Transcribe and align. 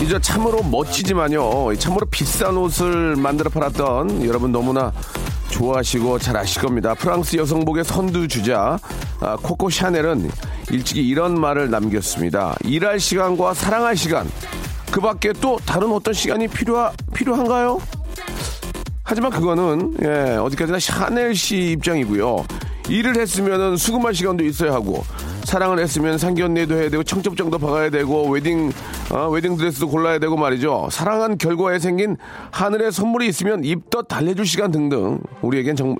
이제 0.00 0.18
참으로 0.20 0.62
멋지지만요. 0.62 1.74
참으로 1.76 2.06
비싼 2.06 2.56
옷을 2.56 3.16
만들어 3.16 3.48
팔았던 3.50 4.24
여러분 4.26 4.52
너무나 4.52 4.92
좋아하시고 5.48 6.18
잘 6.18 6.36
아실 6.36 6.60
겁니다. 6.60 6.94
프랑스 6.94 7.36
여성복의 7.36 7.84
선두주자 7.84 8.78
아, 9.20 9.36
코코 9.36 9.70
샤넬은 9.70 10.30
일찍이 10.70 11.06
이런 11.06 11.40
말을 11.40 11.70
남겼습니다. 11.70 12.56
일할 12.64 13.00
시간과 13.00 13.54
사랑할 13.54 13.96
시간 13.96 14.30
그 14.90 15.00
밖에 15.00 15.32
또 15.40 15.58
다른 15.64 15.90
어떤 15.92 16.12
시간이 16.12 16.48
필요하, 16.48 16.92
필요한가요? 17.14 17.78
하지만 19.02 19.30
그거는 19.30 19.96
예, 20.02 20.36
어디까지나 20.36 20.78
샤넬 20.78 21.34
씨 21.34 21.70
입장이고요. 21.72 22.44
일을 22.88 23.16
했으면 23.16 23.76
수금할 23.76 24.14
시간도 24.14 24.44
있어야 24.44 24.72
하고 24.72 25.04
사랑을 25.46 25.78
했으면 25.78 26.18
상견례도 26.18 26.74
해야 26.74 26.90
되고 26.90 27.04
청첩장도 27.04 27.58
박아야 27.58 27.88
되고 27.88 28.28
웨딩 28.28 28.72
어, 29.12 29.28
웨딩 29.28 29.56
드레스도 29.56 29.88
골라야 29.88 30.18
되고 30.18 30.36
말이죠. 30.36 30.88
사랑한 30.90 31.38
결과에 31.38 31.78
생긴 31.78 32.16
하늘의 32.50 32.90
선물이 32.90 33.28
있으면 33.28 33.64
입덧 33.64 34.08
달래줄 34.08 34.44
시간 34.44 34.72
등등 34.72 35.20
우리에겐 35.42 35.76
정, 35.76 35.96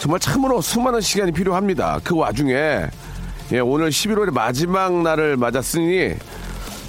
정말 0.00 0.18
참으로 0.18 0.60
수많은 0.60 1.00
시간이 1.00 1.30
필요합니다. 1.30 2.00
그 2.02 2.16
와중에 2.16 2.86
예, 3.52 3.58
오늘 3.60 3.90
11월의 3.90 4.32
마지막 4.32 4.92
날을 5.02 5.36
맞았으니 5.36 6.16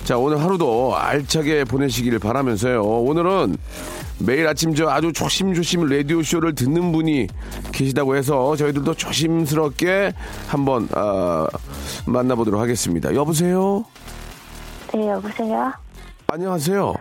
자 0.04 0.18
오늘 0.18 0.42
하루도 0.42 0.98
알차게 0.98 1.66
보내시기를 1.66 2.18
바라면서요. 2.18 2.82
오늘은 2.82 3.58
매일 4.26 4.48
아침 4.48 4.74
저 4.74 4.88
아주 4.90 5.12
조심조심 5.14 5.86
라디오 5.88 6.22
쇼를 6.22 6.54
듣는 6.56 6.92
분이 6.92 7.28
계시다고 7.74 8.16
해서 8.16 8.56
저희들도 8.56 8.94
조심스럽게 8.94 10.14
한번 10.48 10.88
아, 10.94 11.48
만나보도록 12.08 12.60
하겠습니다. 12.62 13.14
여보세요. 13.16 13.84
네, 14.94 15.10
여보세요? 15.10 15.72
안녕하세요. 16.28 16.94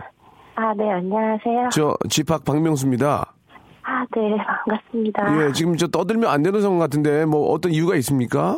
아, 0.55 0.73
네, 0.75 0.89
안녕하세요. 0.91 1.69
저 1.71 1.95
집합 2.09 2.43
박명수입니다. 2.43 3.33
아, 3.83 4.05
네, 4.15 4.37
반갑습니다. 4.37 5.47
예, 5.47 5.51
지금 5.53 5.75
저 5.77 5.87
떠들면 5.87 6.29
안 6.29 6.43
되는 6.43 6.61
상황 6.61 6.79
같은데 6.79 7.25
뭐 7.25 7.51
어떤 7.51 7.71
이유가 7.71 7.95
있습니까? 7.97 8.57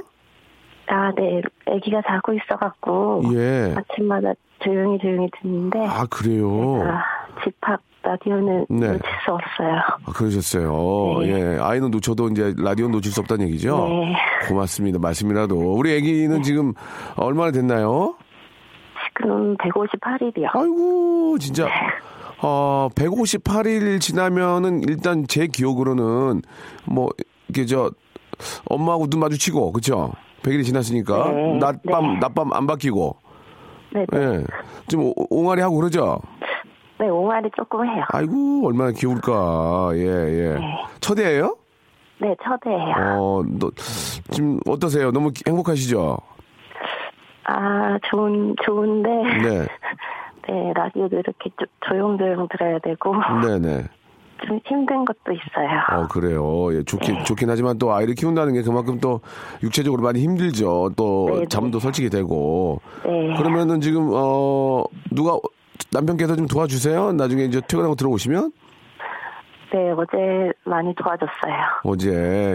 아, 0.88 1.12
네, 1.16 1.42
아기가 1.66 2.02
자고 2.08 2.34
있어갖고, 2.34 3.24
예. 3.36 3.74
아침마다 3.76 4.34
조용히 4.60 5.00
조용히 5.00 5.30
듣는데, 5.42 5.80
아 5.88 6.06
그래요. 6.10 6.84
아, 6.84 7.04
집합 7.44 7.80
라디오는 8.04 8.66
네. 8.70 8.88
놓칠 8.88 9.00
수 9.26 9.32
없어요. 9.32 9.78
아, 10.06 10.12
그러셨어요. 10.12 11.20
네. 11.22 11.28
예, 11.56 11.58
아이는 11.60 11.90
놓쳐도 11.92 12.28
이제 12.30 12.54
라디오 12.58 12.90
놓칠 12.90 13.12
수 13.12 13.22
없다는 13.22 13.48
얘기죠. 13.48 13.88
네. 13.88 14.14
고맙습니다. 14.50 15.00
말씀이라도 15.00 15.56
우리 15.76 15.96
아기는 15.98 16.44
지금 16.44 16.74
얼마나 17.16 17.52
됐나요? 17.52 18.16
지금 19.18 19.56
158일이요. 19.58 20.48
아이고 20.54 21.38
진짜 21.40 21.68
어 22.42 22.90
158일 22.96 24.02
지나면은 24.02 24.82
일단 24.88 25.26
제 25.28 25.48
기억으로는 25.48 26.42
뭐 26.86 27.10
이게 27.48 27.66
저 27.66 27.90
엄마하고 28.70 29.08
눈 29.08 29.22
마주치고 29.22 29.72
그쵸 29.72 30.12
100일이 30.42 30.66
지났으니까 30.66 31.32
네, 31.32 31.58
낮밤 31.60 32.14
네. 32.16 32.20
낮밤 32.20 32.52
안 32.54 32.68
바뀌고 32.68 33.16
네, 33.94 34.06
네. 34.12 34.20
예. 34.20 34.44
좀 34.90 35.06
오- 35.06 35.14
옹알이 35.30 35.62
하고 35.62 35.78
그러죠. 35.78 36.20
네, 37.00 37.10
옹알이 37.10 37.50
조금 37.56 37.86
해요. 37.88 38.04
아이고 38.10 38.68
얼마나 38.68 38.92
귀여울까. 38.92 39.92
예, 39.96 40.02
예. 40.02 40.54
네. 40.60 40.78
첫애예요? 41.00 41.58
네, 42.20 42.36
첫애예요. 42.44 42.96
어, 43.20 43.44
너 43.60 43.72
지금 44.32 44.60
어떠세요? 44.68 45.12
너무 45.12 45.32
기- 45.32 45.44
행복하시죠? 45.48 46.18
아, 47.46 47.98
좋은, 48.10 48.56
좋은데, 48.64 49.10
네. 49.10 49.68
네, 50.48 50.74
라디오도 50.76 51.18
이렇게 51.20 51.50
조, 51.60 51.66
조용조용 51.90 52.48
들어야 52.50 52.80
되고, 52.80 53.14
네, 53.46 53.60
네. 53.60 53.84
좀 54.46 54.60
힘든 54.66 55.06
것도 55.06 55.32
있어요. 55.32 55.70
어, 56.02 56.08
그래요. 56.08 56.74
예, 56.78 56.84
좋긴, 56.84 57.16
네. 57.16 57.24
좋긴 57.24 57.50
하지만 57.50 57.78
또 57.78 57.94
아이를 57.94 58.14
키운다는 58.14 58.54
게 58.54 58.62
그만큼 58.62 59.00
또 59.00 59.22
육체적으로 59.62 60.02
많이 60.04 60.20
힘들죠. 60.22 60.92
또 60.98 61.28
네, 61.32 61.40
네. 61.40 61.46
잠도 61.48 61.80
설치게 61.80 62.10
되고. 62.10 62.82
네. 63.06 63.36
그러면은 63.38 63.80
지금, 63.82 64.10
어, 64.14 64.84
누가 65.12 65.38
남편께서 65.94 66.36
좀 66.36 66.48
도와주세요? 66.48 67.14
나중에 67.14 67.44
이제 67.46 67.62
퇴근하고 67.68 67.96
들어오시면? 67.96 68.52
네, 69.72 69.92
어제 69.92 70.52
많이 70.66 70.94
도와줬어요. 70.96 71.56
어제, 71.84 72.12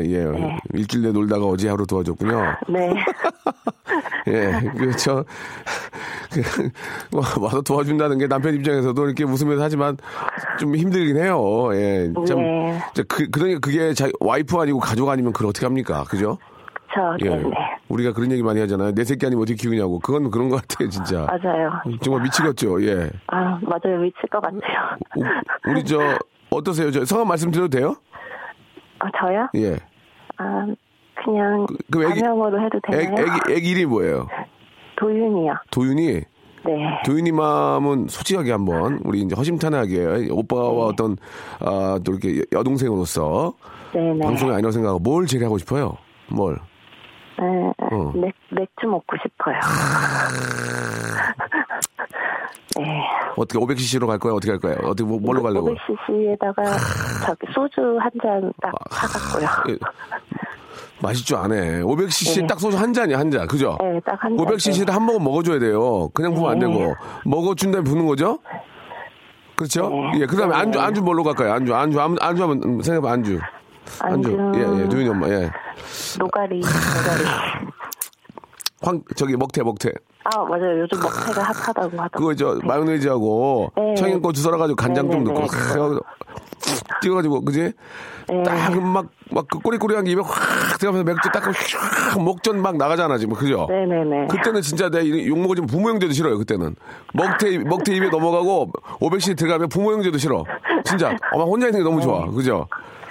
예. 0.06 0.24
네. 0.24 0.56
일주일 0.74 1.04
내 1.04 1.10
놀다가 1.12 1.46
어제 1.46 1.68
하루 1.68 1.84
도와줬군요. 1.84 2.40
네. 2.68 2.92
예, 4.28 4.52
그렇죠. 4.76 5.24
그, 6.30 6.42
와- 7.16 7.24
와서 7.40 7.60
도와준다는 7.62 8.18
게 8.18 8.28
남편 8.28 8.54
입장에서도 8.54 9.04
이렇게 9.04 9.24
웃으면서 9.24 9.64
하지만 9.64 9.96
좀 10.60 10.76
힘들긴 10.76 11.16
해요. 11.16 11.70
예, 11.72 12.12
참. 12.26 12.38
네. 12.38 12.78
저 12.94 13.02
그, 13.08 13.28
그러니까 13.30 13.58
그게 13.60 13.92
자, 13.94 14.08
와이프 14.20 14.56
아니고 14.56 14.78
가족 14.78 15.08
아니면 15.08 15.32
그걸 15.32 15.48
어떻게 15.48 15.66
합니까? 15.66 16.04
그죠? 16.08 16.38
저, 16.94 17.16
예. 17.24 17.28
네, 17.28 17.36
네. 17.42 17.50
우리가 17.88 18.12
그런 18.12 18.30
얘기 18.32 18.42
많이 18.42 18.60
하잖아요. 18.60 18.92
내 18.94 19.04
새끼 19.04 19.26
아니면 19.26 19.42
어떻게 19.42 19.56
키우냐고. 19.56 19.98
그건 19.98 20.30
그런 20.30 20.48
것 20.48 20.62
같아요, 20.66 20.88
진짜. 20.88 21.26
맞아요. 21.42 21.70
정말 22.02 22.22
미치겠죠, 22.22 22.82
예. 22.86 23.10
아, 23.28 23.58
맞아요. 23.62 24.00
미칠 24.00 24.22
것 24.30 24.40
같아요. 24.40 24.60
우- 25.16 25.70
우리 25.70 25.84
저, 25.84 25.98
어떠세요? 26.50 26.90
저 26.90 27.04
성함 27.04 27.28
말씀드려도 27.28 27.68
돼요? 27.68 27.94
아, 29.00 29.06
저요? 29.20 29.48
예. 29.56 29.76
아, 30.38 30.66
그냥, 31.24 31.66
그 31.90 32.04
애기- 32.10 32.20
가명으로 32.20 32.60
해도 32.64 32.78
애, 32.92 32.98
되나요? 33.06 33.26
애기, 33.26 33.52
애기 33.54 33.70
이름이 33.70 33.86
뭐예요? 33.86 34.28
도윤이요. 34.96 35.52
도윤이? 35.70 36.06
네. 36.64 37.02
도윤이 37.04 37.32
맘은 37.32 38.08
솔직하게 38.08 38.50
한번 38.52 39.00
우리 39.04 39.20
이제 39.20 39.34
허심탄회하게 39.36 40.28
오빠와 40.30 40.72
네. 40.72 40.92
어떤 40.92 41.16
아, 41.60 41.98
또 42.04 42.12
이렇게 42.12 42.42
여동생으로서 42.52 43.54
네 43.94 44.00
네. 44.12 44.18
방송이 44.26 44.50
아니라고 44.52 44.72
생각하고 44.72 44.98
뭘 44.98 45.26
제일 45.26 45.44
하고 45.44 45.56
싶어요? 45.58 45.96
뭘? 46.28 46.58
네, 47.40 47.72
어. 47.78 48.12
맥, 48.14 48.34
맥주 48.50 48.86
먹고 48.86 49.16
싶어요. 49.22 49.54
네. 52.76 53.02
어떻게 53.36 53.58
500cc로 53.58 54.06
갈 54.06 54.18
거예요? 54.18 54.36
어떻게 54.36 54.50
할 54.52 54.60
거예요? 54.60 54.76
어떻게 54.84 55.04
뭐, 55.08 55.18
뭘로 55.20 55.42
가려고? 55.42 55.74
500cc에다가 55.74 56.64
저기 57.26 57.46
소주 57.52 57.98
한 58.00 58.10
잔 58.22 58.52
딱 58.60 58.72
사갖고요. 58.90 59.74
예. 59.74 59.78
마실 61.00 61.24
줄 61.24 61.36
아네. 61.36 61.80
500cc 61.82 62.40
네. 62.42 62.46
딱 62.48 62.58
소주 62.58 62.76
한 62.76 62.92
잔이야, 62.92 63.18
한 63.18 63.30
잔. 63.30 63.46
그죠? 63.46 63.76
네, 63.80 64.00
딱 64.00 64.16
한 64.22 64.36
잔. 64.36 64.46
500cc를 64.46 64.90
한 64.90 65.02
모금 65.04 65.22
먹어줘야 65.24 65.58
돼요. 65.60 66.08
그냥 66.14 66.34
부으면 66.34 66.52
안 66.52 66.58
네. 66.58 66.66
되고. 66.66 66.94
먹어준 67.24 67.70
다음에 67.72 67.84
부는 67.84 68.06
거죠? 68.06 68.38
그렇죠? 69.56 69.88
네. 69.88 70.20
예, 70.20 70.26
그 70.26 70.36
다음에 70.36 70.54
네. 70.54 70.60
안주, 70.60 70.80
안주 70.80 71.02
뭘로 71.02 71.22
갈까요? 71.24 71.52
안주, 71.52 71.74
안주, 71.74 72.00
안주, 72.00 72.16
안주 72.20 72.42
하면, 72.42 72.62
음, 72.64 72.80
생각해봐, 72.82 73.10
안주. 73.12 73.40
안주. 74.00 74.36
안주. 74.38 74.58
예, 74.60 74.82
예, 74.84 74.88
도윤이 74.88 75.08
엄마, 75.08 75.28
예. 75.28 75.50
노가리, 76.18 76.60
노가리. 76.60 77.24
황, 78.82 79.02
저기, 79.16 79.36
먹태, 79.36 79.62
먹태. 79.62 79.90
아, 80.24 80.38
맞아요. 80.44 80.80
요즘 80.80 81.00
먹태가 81.00 81.42
핫하다고 81.42 81.96
하더라고요. 82.00 82.08
그거 82.12 82.34
저 82.34 82.58
마요네즈하고 82.64 83.72
네. 83.76 83.94
청양고추 83.94 84.42
썰어가지고 84.42 84.76
간장 84.76 85.10
좀. 85.10 85.24
넣고 85.24 85.46
크- 85.46 86.00
찍어가지고 87.02 87.44
그지? 87.44 87.72
네. 88.28 88.42
딱 88.42 88.74
막 88.76 89.06
막 89.30 89.46
그 89.48 89.58
꼬리꼬리한 89.60 90.04
게 90.04 90.10
입에 90.12 90.20
확 90.22 90.78
들어가면서 90.78 91.04
맥주 91.04 91.28
딱휙 91.32 91.54
목전 92.20 92.60
막 92.60 92.76
나가잖아 92.76 93.16
지금 93.18 93.34
그죠? 93.36 93.66
네네네. 93.70 94.26
그때는 94.26 94.60
진짜 94.60 94.88
내 94.90 95.00
욕 95.08 95.38
먹으면 95.38 95.66
부모 95.66 95.88
형제도 95.90 96.12
싫어요 96.12 96.36
그때는 96.38 96.74
먹태 97.14 97.58
먹태 97.58 97.94
입에 97.94 98.08
넘어가고 98.10 98.70
500cc 99.00 99.38
들어가면 99.38 99.68
부모 99.68 99.92
형제도 99.92 100.18
싫어 100.18 100.44
진짜 100.84 101.14
어마 101.32 101.44
혼자 101.44 101.66
있는 101.68 101.80
게 101.80 101.84
너무 101.84 102.00
좋아 102.02 102.26
그죠? 102.30 102.66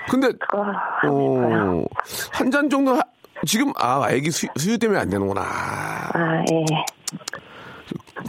근데 0.10 0.28
아, 0.54 1.08
어, 1.08 1.84
한 2.32 2.52
잔 2.52 2.70
정도 2.70 2.96
하- 2.96 3.02
지금 3.46 3.72
아 3.78 4.08
애기 4.10 4.32
수, 4.32 4.48
수유 4.56 4.78
때문에 4.78 5.00
안 5.00 5.10
되는구나 5.10 5.42
아, 5.42 6.44
예. 6.52 6.66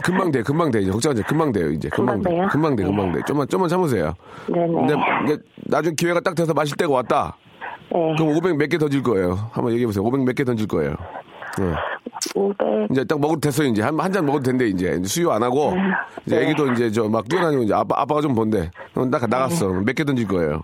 금방 0.03 0.31
돼 0.31 0.41
금방 0.43 0.71
돼 0.71 0.81
이제 0.81 0.91
걱정하지 0.91 1.21
마. 1.21 1.27
금방 1.27 1.51
돼요 1.51 1.69
이제 1.71 1.89
금방 1.89 2.21
금방 2.21 2.31
돼? 2.47 2.47
금방 2.51 2.75
돼 2.75 2.83
금방 2.83 3.11
돼 3.13 3.21
좀만 3.27 3.47
좀만 3.47 3.69
참으세요 3.69 4.13
네네. 4.47 4.67
근데, 4.73 4.95
근데 5.25 5.43
나중에 5.65 5.95
기회가 5.95 6.19
딱 6.19 6.35
돼서 6.35 6.53
마실 6.53 6.77
때가 6.77 6.91
왔다 6.93 7.35
네. 7.91 8.15
그럼 8.17 8.37
500 8.37 8.55
몇 8.57 8.67
개 8.69 8.77
던질 8.77 9.01
거예요 9.03 9.49
한번 9.51 9.71
얘기해 9.73 9.87
보세요 9.87 10.03
500 10.03 10.21
몇 10.23 10.33
개 10.35 10.43
던질 10.43 10.67
거예요 10.67 10.95
네. 11.57 11.73
500. 12.35 12.91
이제 12.91 13.03
딱 13.05 13.19
먹어도 13.19 13.39
됐어요 13.41 13.67
이제 13.67 13.81
한 13.81 13.99
한 13.99 14.11
잔 14.13 14.25
먹어도 14.25 14.43
된대 14.43 14.67
이제 14.67 14.95
이제 14.99 15.07
수유 15.07 15.31
안 15.31 15.41
하고 15.43 15.73
이제 16.25 16.35
네. 16.37 16.43
애기도 16.45 16.71
이제 16.73 16.91
저 16.91 17.09
막 17.09 17.27
뛰어다니고 17.27 17.63
이제 17.63 17.73
아빠 17.73 17.99
아빠가 18.01 18.21
좀 18.21 18.35
본대 18.35 18.69
그럼 18.93 19.09
나 19.09 19.17
나갔어 19.19 19.67
네. 19.71 19.79
몇개 19.85 20.03
던질 20.03 20.27
거예요 20.27 20.61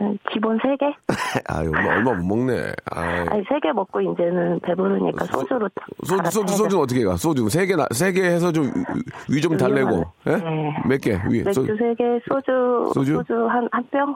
한 0.00 0.16
기본 0.32 0.56
3개? 0.58 0.94
아유 1.48 1.70
뭐 1.70 1.80
얼마 1.92 2.12
못 2.14 2.24
먹네 2.36 2.72
아유. 2.92 3.26
아니, 3.30 3.42
3개 3.44 3.72
먹고 3.72 4.00
이제는 4.00 4.60
배부르니까 4.60 5.24
소주로. 5.26 5.68
소 6.04 6.16
주 6.22 6.30
소주 6.30 6.54
소주는 6.56 6.82
어떻게 6.82 7.04
가 7.04 7.16
소주 7.16 7.48
세개세 7.48 8.12
개 8.12 8.22
해서 8.22 8.52
좀 8.52 8.70
위 9.28 9.40
좀 9.40 9.56
달래고 9.56 10.04
예? 10.28 10.36
네. 10.36 10.74
몇 10.86 11.00
개 11.00 11.12
위? 11.28 11.42
맥주 11.42 11.52
소- 11.52 11.62
3개, 11.66 12.20
소주. 12.28 12.92
소주? 12.94 13.46
한, 13.48 13.68
한 13.72 13.84
병? 13.90 14.14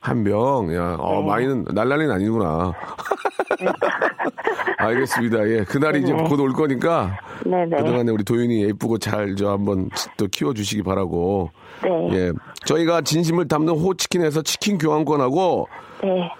한 0.00 0.22
병, 0.24 0.72
야, 0.74 0.96
어, 1.00 1.20
네. 1.20 1.26
많이는, 1.26 1.64
날라리는 1.74 2.14
아니구나. 2.14 2.72
알겠습니다. 4.78 5.48
예. 5.48 5.64
그날이 5.64 6.00
이제 6.02 6.12
네네. 6.12 6.28
곧올 6.28 6.52
거니까. 6.52 7.18
네네. 7.44 7.76
그동안에 7.76 8.12
우리 8.12 8.24
도윤이 8.24 8.62
예쁘고 8.64 8.98
잘 8.98 9.34
저 9.36 9.50
한번 9.50 9.88
또 10.16 10.26
키워주시기 10.28 10.82
바라고. 10.82 11.50
네. 11.82 12.16
예. 12.16 12.32
저희가 12.64 13.02
진심을 13.02 13.48
담는 13.48 13.74
호치킨에서 13.74 14.42
치킨 14.42 14.78
교환권하고, 14.78 15.68
네. 16.02 16.30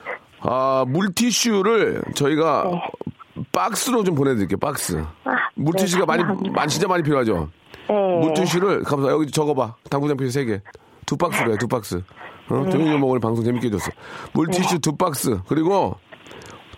아, 0.41 0.85
물티슈를 0.89 2.03
저희가 2.15 2.71
네. 2.71 3.43
박스로 3.53 4.05
좀 4.05 4.15
보내 4.15 4.35
드릴게요, 4.35 4.59
박스. 4.59 5.05
아, 5.25 5.37
물티슈가 5.55 6.03
네, 6.03 6.07
많이, 6.07 6.23
감사합니다. 6.23 6.55
많이, 6.55 6.71
진짜 6.71 6.89
많이 6.89 7.03
필요하죠? 7.03 7.49
네. 7.89 8.19
물티슈를, 8.21 8.83
가보자. 8.85 9.11
여기 9.11 9.31
적어 9.31 9.55
봐. 9.55 9.75
당구장필 9.91 10.31
세개두 10.31 11.17
박스로 11.19 11.53
해, 11.53 11.59
두 11.59 11.69
박스. 11.69 12.03
어? 12.49 12.57
네. 12.57 12.71
동영이 12.71 12.91
형 12.91 13.03
오늘 13.03 13.21
방송 13.21 13.45
재밌게 13.45 13.69
해 13.69 13.71
줬어. 13.71 13.91
물티슈 14.33 14.79
두 14.81 14.97
박스. 14.97 15.39
그리고 15.49 15.97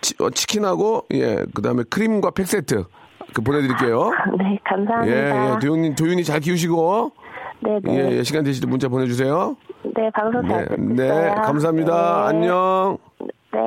치, 0.01 0.15
킨하고 0.47 1.05
예, 1.13 1.43
그 1.53 1.61
다음에 1.61 1.83
크림과 1.89 2.31
팩 2.31 2.47
세트. 2.47 2.85
그 3.33 3.41
보내드릴게요. 3.41 4.11
네, 4.37 4.53
예, 4.53 4.59
감사합니다. 4.63 5.55
예. 5.55 5.59
도윤이, 5.59 5.95
도윤이 5.95 6.23
잘 6.23 6.39
키우시고. 6.39 7.11
네네. 7.61 7.81
예, 7.89 8.17
예, 8.17 8.23
시간 8.23 8.43
되실 8.43 8.61
때 8.61 8.67
문자 8.67 8.87
보내주세요. 8.87 9.55
네, 9.83 10.09
방송 10.13 10.41
네, 10.41 10.47
잘 10.47 10.65
듣겠어요. 10.67 10.95
네, 10.95 11.35
감사합니다. 11.41 12.29
네. 12.31 12.37
안녕. 12.37 12.97
네. 13.53 13.59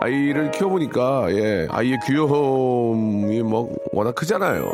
아이를 0.00 0.50
키워보니까, 0.50 1.32
예, 1.32 1.68
아이의 1.70 1.98
귀여움이 2.06 3.42
뭐, 3.42 3.74
워낙 3.92 4.14
크잖아요. 4.14 4.64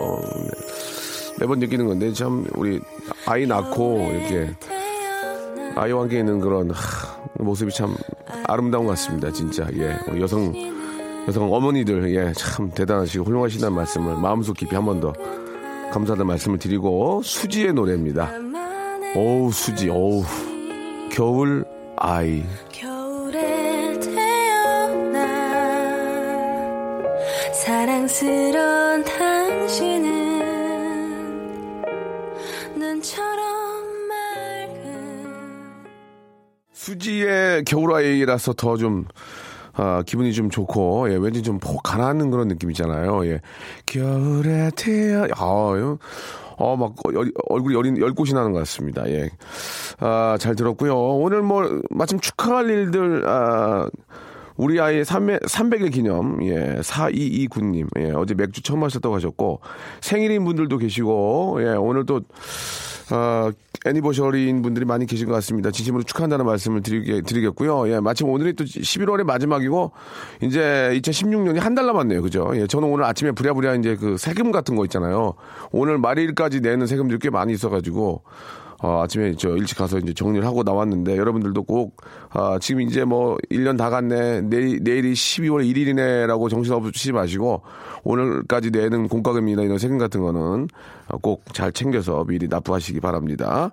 매번 1.39 1.59
느끼는 1.59 1.87
건데, 1.87 2.13
참, 2.13 2.47
우리, 2.57 2.81
아이 3.27 3.47
낳고, 3.47 4.09
이렇게, 4.11 4.51
아이와 5.77 6.03
함께 6.03 6.21
있는 6.21 6.41
그런, 6.41 6.71
하, 6.71 6.75
모습이 7.35 7.71
참 7.73 7.95
아름다운 8.47 8.87
것 8.87 8.93
같습니다, 8.93 9.31
진짜. 9.31 9.67
예, 9.75 9.97
우리 10.11 10.23
여성, 10.23 10.53
여성 11.27 11.53
어머니들, 11.53 12.15
예, 12.15 12.33
참 12.35 12.71
대단하시고 12.71 13.25
훌륭하시다는 13.25 13.75
말씀을 13.75 14.17
마음속 14.17 14.57
깊이 14.57 14.75
한 14.75 14.85
번 14.85 15.01
더 15.01 15.13
감사하다는 15.93 16.27
말씀을 16.27 16.59
드리고, 16.59 17.23
수지의 17.25 17.73
노래입니다. 17.73 18.31
어우, 19.17 19.51
수지, 19.53 19.89
어우, 19.89 20.23
겨울 21.11 21.65
아이. 21.97 22.45
겨울에 22.71 23.99
태어난 24.01 25.29
사랑스런 27.55 29.03
당신은 29.05 30.39
눈처럼 32.77 33.47
맑은 34.09 35.85
수지의 36.75 37.65
겨울 37.65 37.95
아이라서 37.95 38.53
더 38.53 38.77
좀, 38.77 39.07
아, 39.79 40.03
기분이 40.05 40.33
좀 40.33 40.51
좋고, 40.51 41.11
예, 41.11 41.17
왠지 41.17 41.43
좀 41.43 41.59
폭 41.61 41.83
가라앉는 41.83 42.31
그런 42.31 42.49
느낌이잖아요. 42.49 43.25
예. 43.27 43.41
겨울에 43.87 44.71
태어, 44.77 45.27
아, 45.37 45.79
요- 45.79 45.99
어, 46.57 46.77
막, 46.77 46.95
열- 47.15 47.33
얼굴이 47.49 47.75
열이, 47.75 48.01
열꽃이 48.01 48.33
나는 48.33 48.53
것 48.53 48.59
같습니다. 48.61 49.09
예. 49.09 49.31
아, 50.01 50.37
잘 50.41 50.57
들었고요. 50.57 50.95
오늘 50.97 51.43
뭐, 51.43 51.81
마침 51.91 52.19
축하할 52.21 52.69
일들, 52.69 53.25
아, 53.29 53.89
우리 54.59 54.81
아이의 54.81 55.05
300, 55.05 55.43
300일 55.43 55.93
기념, 55.93 56.43
예, 56.43 56.79
4229님, 56.83 57.87
예, 58.01 58.11
어제 58.11 58.35
맥주 58.35 58.61
처음 58.61 58.81
마셨다고 58.81 59.15
하셨고, 59.15 59.61
생일인 60.01 60.45
분들도 60.45 60.77
계시고, 60.79 61.59
예, 61.61 61.69
오늘 61.77 62.05
또, 62.05 62.21
어, 63.13 63.51
애니버셔리인 63.87 64.61
분들이 64.61 64.85
많이 64.85 65.07
계신 65.07 65.29
것 65.29 65.35
같습니다. 65.35 65.71
진심으로 65.71 66.03
축하한다는 66.03 66.45
말씀을 66.45 66.83
드리게, 66.83 67.23
드리겠고요. 67.23 67.89
예, 67.89 68.01
마침 68.01 68.29
오늘이 68.29 68.55
또 68.55 68.65
11월의 68.65 69.23
마지막이고, 69.23 69.93
이제 70.43 70.91
2016년이 70.95 71.61
한 71.61 71.77
달 71.77 71.87
남았네요. 71.87 72.21
그죠? 72.23 72.51
예, 72.55 72.67
저는 72.67 72.89
오늘 72.89 73.05
아침에 73.05 73.31
부랴부랴 73.31 73.77
이제 73.77 73.95
그 73.95 74.17
세금 74.19 74.51
같은 74.51 74.75
거 74.75 74.85
있잖아요. 74.87 75.35
오늘 75.71 75.99
말일까지 75.99 76.61
내는 76.61 76.89
세금들이 76.89 77.21
꽤 77.21 77.31
많이 77.31 77.53
있어가지고, 77.53 78.23
어, 78.81 79.03
아침에 79.03 79.35
저 79.37 79.57
일찍 79.57 79.77
가서 79.79 79.99
이제 79.99 80.13
정리를 80.15 80.47
하고 80.47 80.63
나왔는데 80.63 81.17
여러분들도 81.17 81.65
꼭, 81.65 81.97
아, 82.31 82.59
지금 82.61 82.83
이제 82.83 83.05
뭐 83.05 83.37
1년 83.51 83.77
다 83.77 83.91
갔네. 83.91 84.43
내일, 84.43 84.79
내일이 84.83 85.13
12월 85.15 85.69
1일이네라고 85.69 86.49
정신 86.49 86.73
없으시지 86.75 87.13
마시고 87.13 87.63
오늘까지 88.05 88.71
내는 88.71 89.09
공과금이나 89.09 89.63
이런 89.63 89.79
세금 89.79 89.99
같은 89.99 90.21
거는 90.21 90.69
꼭 91.23 91.43
잘 91.53 91.73
챙겨서 91.73 92.25
미리 92.29 92.47
납부하시기 92.47 93.01
바랍니다. 93.01 93.73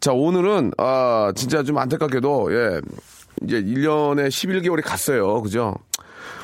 자, 0.00 0.12
오늘은, 0.12 0.72
아, 0.78 1.32
진짜 1.34 1.62
좀 1.64 1.78
안타깝게도, 1.78 2.52
예, 2.52 2.80
이제 3.42 3.60
1년에 3.60 4.28
11개월이 4.28 4.82
갔어요. 4.84 5.42
그죠? 5.42 5.74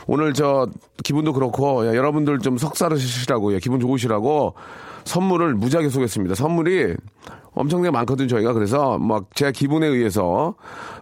오늘 0.09 0.33
저 0.33 0.67
기분도 1.05 1.33
그렇고 1.33 1.87
야, 1.87 1.95
여러분들 1.95 2.39
좀 2.39 2.59
석사르시라고 2.59 3.53
예, 3.55 3.59
기분 3.59 3.81
좋으시라고 3.81 4.55
선물을 5.05 5.55
무지하게 5.55 5.89
쏘겠습니다. 5.89 6.35
선물이 6.35 6.95
엄청나게 7.57 7.91
많거든요, 7.91 8.29
저희가. 8.29 8.53
그래서 8.53 8.99
막 8.99 9.25
제 9.35 9.51
기분에 9.51 9.87
의해서 9.87 10.55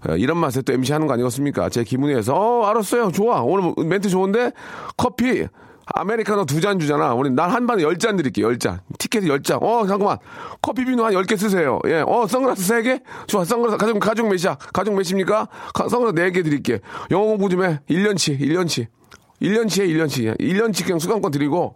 어, 0.09 0.17
이런 0.17 0.39
맛에 0.39 0.63
또 0.63 0.73
MC 0.73 0.93
하는 0.93 1.07
거 1.07 1.13
아니겠습니까? 1.13 1.69
제 1.69 1.85
기분에 1.85 2.13
의해서 2.13 2.35
어, 2.35 2.65
알았어요. 2.67 3.11
좋아. 3.13 3.43
오늘 3.43 3.75
멘트 3.87 4.09
좋은데 4.09 4.53
커피 4.97 5.47
아메리카노 5.87 6.47
두 6.47 6.61
잔 6.63 6.79
주잖아. 6.79 7.13
우리 7.15 7.29
날한 7.31 7.67
반에 7.67 7.83
열 7.83 7.99
잔 7.99 8.17
드릴게요. 8.17 8.47
열 8.47 8.59
잔. 8.59 8.81
티켓 8.99 9.27
열 9.27 9.43
잔. 9.43 9.59
어, 9.63 9.87
잠깐만. 9.87 10.17
커피 10.63 10.85
비누 10.87 11.05
한 11.05 11.13
열 11.13 11.25
개 11.25 11.37
쓰세요. 11.37 11.79
예. 11.87 12.03
어, 12.07 12.27
선글라스 12.27 12.63
세 12.63 12.83
개? 12.83 13.01
좋아. 13.27 13.45
선글라스 13.45 13.77
가족 13.77 14.01
가족 14.01 14.29
몇이야? 14.29 14.57
가족 14.73 14.95
몇입니까? 14.95 15.49
가- 15.75 15.89
선글라스 15.89 16.15
네 16.15 16.31
개 16.33 16.43
드릴게. 16.43 16.81
영어 17.11 17.27
공부 17.27 17.49
좀 17.51 17.63
해. 17.65 17.81
1년치. 17.91 18.41
1년치. 18.41 18.87
1년치에 19.43 19.87
1년치. 19.89 20.39
1년치 20.41 20.85
그냥 20.85 20.99
수강권 20.99 21.31
드리고 21.33 21.75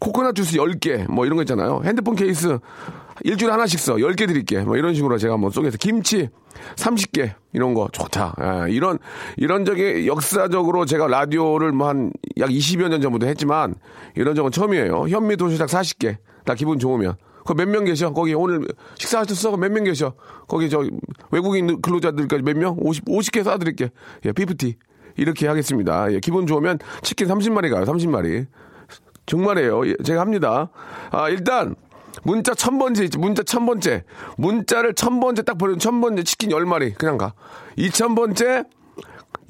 코코넛 0.00 0.34
주스 0.34 0.56
10개 0.56 1.10
뭐 1.10 1.26
이런 1.26 1.36
거 1.36 1.42
있잖아요. 1.42 1.82
핸드폰 1.84 2.14
케이스 2.14 2.58
일주일에 3.24 3.52
하나씩 3.52 3.78
써. 3.80 3.94
10개 3.94 4.26
드릴게. 4.26 4.60
뭐 4.60 4.76
이런 4.76 4.94
식으로 4.94 5.18
제가 5.18 5.34
한번 5.34 5.50
쏘겠서 5.50 5.78
김치 5.78 6.28
30개 6.76 7.32
이런 7.52 7.74
거 7.74 7.88
좋다. 7.92 8.34
예, 8.68 8.72
이런 8.72 8.98
이런 9.36 9.64
적이 9.64 10.06
역사적으로 10.06 10.84
제가 10.84 11.06
라디오를 11.06 11.72
뭐 11.72 11.88
한 11.88 12.12
약 12.38 12.48
20여 12.50 12.88
년 12.88 13.00
전부터 13.00 13.26
했지만 13.26 13.74
이런 14.16 14.34
적은 14.34 14.50
처음이에요. 14.50 15.08
현미 15.08 15.36
도시락 15.36 15.68
40개. 15.68 16.16
나 16.44 16.54
기분 16.54 16.78
좋으면. 16.78 17.14
그 17.44 17.54
몇 17.54 17.68
명 17.68 17.84
계셔? 17.84 18.12
거기 18.12 18.34
오늘 18.34 18.66
식사하셨어? 18.98 19.56
몇 19.56 19.70
명 19.70 19.84
계셔? 19.84 20.14
거기 20.48 20.68
저 20.70 20.82
외국인 21.30 21.80
근로자들까지 21.82 22.42
몇 22.42 22.56
명? 22.56 22.76
50, 22.78 23.04
50개 23.06 23.42
쏴드릴게. 23.44 23.90
예, 24.26 24.32
피프티. 24.32 24.76
이렇게 25.16 25.46
하겠습니다. 25.46 26.10
예, 26.12 26.20
기분 26.20 26.46
좋으면 26.46 26.78
치킨 27.02 27.28
30마리 27.28 27.70
가요. 27.70 27.84
30마리. 27.84 28.46
정말이에요. 29.26 29.86
예, 29.88 29.94
제가 30.04 30.20
합니다. 30.20 30.70
아, 31.10 31.28
일단, 31.28 31.74
문자 32.22 32.54
천 32.54 32.78
번째 32.78 33.04
있지. 33.04 33.18
문자 33.18 33.42
천 33.42 33.66
번째. 33.66 34.04
문자를 34.36 34.94
천 34.94 35.20
번째 35.20 35.42
딱 35.42 35.58
보내면 35.58 35.78
천 35.78 36.00
번째 36.00 36.22
치킨 36.22 36.50
열 36.50 36.66
마리 36.66 36.92
그냥 36.94 37.18
가. 37.18 37.34
이천 37.76 38.14
번째 38.14 38.64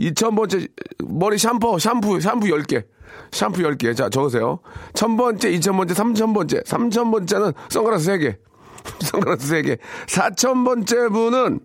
2000번째 0.01 0.69
머리 1.05 1.39
샴푸, 1.39 1.79
샴푸, 1.79 2.21
샴푸 2.21 2.47
10개. 2.47 2.85
샴푸 3.31 3.63
10개. 3.63 3.97
자, 3.97 4.09
적으세요. 4.09 4.61
1000번째, 4.95 5.41
2000번째, 5.59 5.93
3000번째. 5.93 6.65
3000번째는 6.65 7.55
선글라스 7.69 8.11
3개. 8.11 8.37
선글라스 9.01 9.55
3개. 9.55 9.79
4000번째 10.07 11.13
분은 11.13 11.61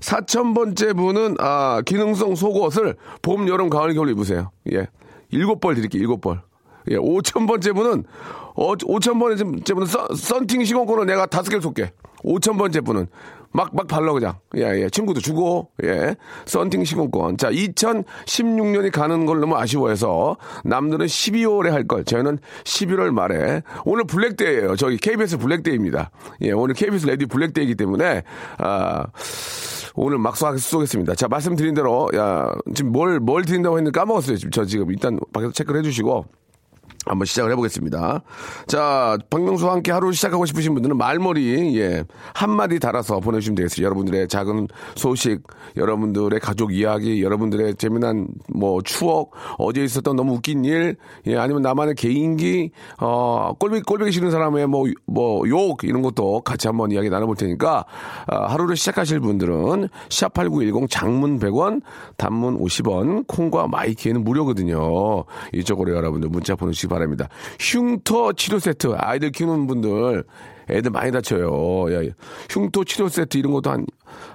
4000번째 0.00 0.96
분은 0.96 1.36
아, 1.38 1.82
기능성 1.84 2.34
속옷을 2.34 2.96
봄, 3.22 3.48
여름, 3.48 3.70
가을, 3.70 3.94
겨울 3.94 4.10
입으세요. 4.10 4.50
예. 4.72 4.88
7벌 5.32 5.74
드릴게요. 5.76 6.08
7벌. 6.08 6.42
예, 6.90 6.96
5천번째 6.96 7.74
분은, 7.74 8.04
어, 8.54 8.74
5천번째 8.74 9.74
분은 9.74 9.86
썬, 9.86 10.06
썬팅 10.14 10.64
시공권을 10.64 11.06
내가 11.06 11.26
다섯 11.26 11.48
개를 11.50 11.62
쏠게. 11.62 11.92
5천번째 12.24 12.84
분은 12.84 13.06
막, 13.54 13.68
막 13.74 13.86
발라, 13.86 14.12
그냥. 14.12 14.38
예, 14.56 14.62
예. 14.82 14.88
친구도 14.88 15.20
주고, 15.20 15.68
예. 15.84 16.14
썬팅 16.46 16.84
시공권. 16.84 17.36
자, 17.36 17.50
2016년이 17.50 18.90
가는 18.90 19.26
걸 19.26 19.40
너무 19.40 19.56
아쉬워해서 19.56 20.36
남들은 20.64 21.04
12월에 21.06 21.68
할 21.68 21.86
걸. 21.86 22.04
저희는 22.04 22.38
11월 22.64 23.10
말에. 23.10 23.62
오늘 23.84 24.04
Black 24.04 24.34
Day예요 24.34 24.76
저희 24.76 24.96
KBS 24.96 25.36
Black 25.38 25.62
Day입니다. 25.62 26.10
예, 26.42 26.52
오늘 26.52 26.74
KBS 26.74 27.06
라디오 27.06 27.26
Black 27.26 27.48
Day이기 27.48 27.74
때문에, 27.74 28.22
아, 28.58 29.04
오늘 29.94 30.16
막 30.16 30.36
쏘- 30.38 30.56
쏘겠습니다. 30.56 31.14
자, 31.14 31.28
말씀드린 31.28 31.74
대로, 31.74 32.08
야, 32.14 32.50
지금 32.74 32.92
뭘, 32.92 33.20
뭘 33.20 33.44
드린다고 33.44 33.76
했는데 33.76 33.98
까먹었어요. 33.98 34.36
지금 34.38 34.50
저 34.50 34.64
지금 34.64 34.90
일단 34.90 35.18
밖에서 35.32 35.52
체크를 35.52 35.80
해주시고. 35.80 36.24
한번 37.04 37.26
시작을 37.26 37.50
해보겠습니다. 37.52 38.22
자, 38.68 39.18
박명수와 39.28 39.72
함께 39.72 39.90
하루 39.90 40.12
시작하고 40.12 40.46
싶으신 40.46 40.72
분들은 40.74 40.96
말머리, 40.96 41.76
예, 41.78 42.04
한마디 42.32 42.78
달아서 42.78 43.20
보내주시면 43.20 43.56
되겠습니다. 43.56 43.84
여러분들의 43.84 44.28
작은 44.28 44.68
소식, 44.94 45.42
여러분들의 45.76 46.38
가족 46.38 46.72
이야기, 46.72 47.22
여러분들의 47.22 47.74
재미난 47.76 48.28
뭐 48.54 48.80
추억, 48.82 49.32
어제 49.58 49.82
있었던 49.82 50.14
너무 50.14 50.34
웃긴 50.34 50.64
일, 50.64 50.96
예, 51.26 51.36
아니면 51.36 51.62
나만의 51.62 51.96
개인기, 51.96 52.70
어, 53.00 53.52
꼴보기, 53.58 53.82
꼴보기 53.82 54.12
싫은 54.12 54.30
사람의 54.30 54.68
뭐, 54.68 54.86
뭐, 55.06 55.48
욕, 55.48 55.82
이런 55.82 56.02
것도 56.02 56.42
같이 56.42 56.68
한번 56.68 56.92
이야기 56.92 57.10
나눠볼 57.10 57.36
테니까, 57.36 57.84
아, 58.26 58.46
하루를 58.46 58.76
시작하실 58.76 59.20
분들은 59.20 59.88
샵8910 60.08 60.88
장문 60.88 61.40
100원, 61.40 61.82
단문 62.16 62.58
50원, 62.60 63.26
콩과 63.26 63.66
마이키에는 63.66 64.22
무료거든요. 64.22 65.24
이쪽으로 65.52 65.96
여러분들 65.96 66.28
문자 66.28 66.54
보내주시기 66.54 66.91
바랍니다. 66.92 67.28
흉터 67.58 68.32
치료 68.32 68.58
세트, 68.58 68.94
아이들 68.96 69.30
키우는 69.30 69.66
분들, 69.66 70.24
애들 70.70 70.90
많이 70.90 71.10
다쳐요. 71.10 71.92
야, 71.92 72.10
흉터 72.48 72.84
치료 72.84 73.08
세트 73.08 73.36
이런 73.38 73.52
것도 73.52 73.70
한, 73.70 73.86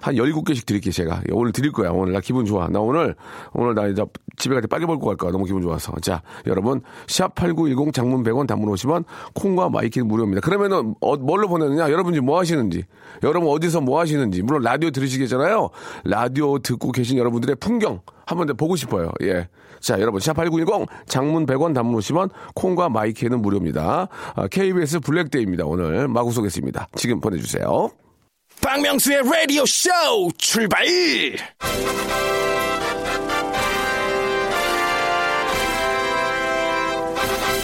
한 0.02 0.16
17개씩 0.16 0.66
드릴게요, 0.66 0.92
제가. 0.92 1.22
예, 1.30 1.34
오늘 1.34 1.52
드릴 1.52 1.72
거야. 1.72 1.90
오늘 1.92 2.14
나 2.14 2.20
기분 2.20 2.46
좋아. 2.46 2.68
나 2.68 2.80
오늘, 2.80 3.16
오늘 3.54 3.74
나 3.76 3.88
이제 3.88 4.04
집에 4.38 4.54
갈 4.54 4.62
때 4.62 4.68
빨개벗고 4.68 5.06
갈 5.06 5.16
거야. 5.16 5.32
너무 5.32 5.46
기분 5.46 5.62
좋아서. 5.62 5.94
자, 6.02 6.22
여러분, 6.46 6.82
샵8910 7.08 7.94
장문 7.94 8.24
100원, 8.24 8.48
단문 8.48 8.70
50원, 8.74 9.06
콩과 9.34 9.70
my 9.70 9.81
K는 9.81 10.08
무료입니다. 10.08 10.42
그러면은, 10.42 10.96
어, 11.02 11.16
뭘로 11.16 11.48
보내느냐? 11.48 11.90
여러분이 11.92 12.20
뭐 12.20 12.40
하시는지, 12.40 12.84
여러분 13.24 13.50
어디서 13.50 13.82
뭐 13.82 14.00
하시는지, 14.00 14.42
물론 14.44 14.62
라디오 14.62 14.92
들으시겠잖아요. 14.92 15.70
라디오 16.04 16.60
듣고 16.60 16.92
계신 16.92 17.18
여러분들의 17.18 17.56
풍경, 17.60 18.02
한 18.28 18.38
번 18.38 18.46
더 18.48 18.54
보고 18.54 18.76
싶어요. 18.76 19.12
예. 19.24 19.48
자, 19.80 20.00
여러분, 20.00 20.20
샵8910 20.22 20.88
장문 21.08 21.46
100원, 21.46 21.74
단문 21.74 22.00
50원, 22.00 22.30
콩과 22.56 22.90
my 22.90 23.05
K는 23.05 23.42
무료입니다. 23.42 24.08
아, 24.36 24.48
KBS 24.48 25.00
Black 25.00 25.22
Day입니다. 25.22 25.66
오늘 25.66 26.08
마구 26.08 26.32
쏘겠습니다. 26.32 26.88
지금 26.96 27.20
보내주세요. 27.22 27.90
박명수의 28.62 29.22
라디오 29.24 29.66
쇼 29.66 29.90
출발! 30.38 30.84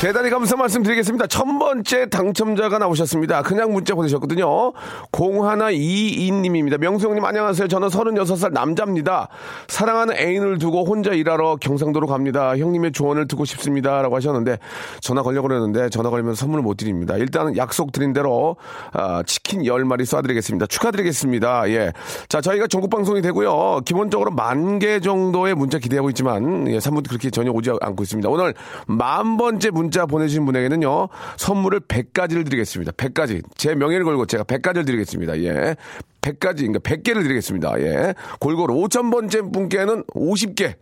대단히 0.03 0.29
감사 0.29 0.57
말씀드리겠습니다. 0.57 1.27
첫 1.27 1.45
번째 1.45 2.09
당첨자가 2.09 2.77
나오셨습니다. 2.77 3.41
그냥 3.41 3.71
문자 3.71 3.95
보내셨거든요. 3.95 4.73
0122님입니다. 5.13 6.77
명수형님 6.77 7.23
안녕하세요. 7.23 7.69
저는 7.69 7.87
36살 7.87 8.51
남자입니다. 8.51 9.29
사랑하는 9.69 10.17
애인을 10.17 10.57
두고 10.57 10.83
혼자 10.83 11.13
일하러 11.13 11.55
경상도로 11.55 12.07
갑니다. 12.07 12.57
형님의 12.57 12.91
조언을 12.91 13.29
듣고 13.29 13.45
싶습니다. 13.45 14.01
라고 14.01 14.17
하셨는데 14.17 14.57
전화 14.99 15.21
걸려고 15.23 15.47
그랬는데 15.47 15.87
전화 15.87 16.09
걸리면 16.09 16.35
선물을 16.35 16.61
못 16.63 16.75
드립니다. 16.75 17.15
일단 17.15 17.55
약속 17.55 17.93
드린 17.93 18.11
대로 18.11 18.57
아, 18.91 19.23
치킨 19.25 19.61
10마리 19.61 20.01
쏴드리겠습니다. 20.01 20.67
축하드리겠습니다. 20.67 21.69
예. 21.69 21.93
자, 22.27 22.41
저희가 22.41 22.67
전국 22.67 22.89
방송이 22.89 23.21
되고요. 23.21 23.79
기본적으로 23.85 24.31
만 24.31 24.79
개 24.79 24.99
정도의 24.99 25.53
문자 25.55 25.77
기대하고 25.77 26.09
있지만 26.09 26.67
예, 26.67 26.79
3분 26.79 27.07
그렇게 27.07 27.29
전혀 27.29 27.51
오지 27.51 27.71
않고 27.79 28.03
있습니다. 28.03 28.27
오늘 28.27 28.53
만 28.87 29.37
번째 29.37 29.69
문자 29.69 29.92
보내주신 30.05 30.45
분에게는요. 30.45 31.09
선물을 31.37 31.81
100가지를 31.81 32.45
드리겠습니다. 32.45 32.91
100가지. 32.93 33.43
제 33.55 33.75
명예를 33.75 34.05
걸고 34.05 34.25
제가 34.25 34.43
100가지를 34.43 34.85
드리겠습니다. 34.85 35.39
예. 35.39 35.75
100가지, 36.21 36.57
그러니까 36.57 36.79
100개를 36.79 37.23
드리겠습니다. 37.23 37.79
예. 37.79 38.13
골고루 38.39 38.73
5,000번째 38.75 39.53
분께는 39.53 40.03
50개. 40.05 40.75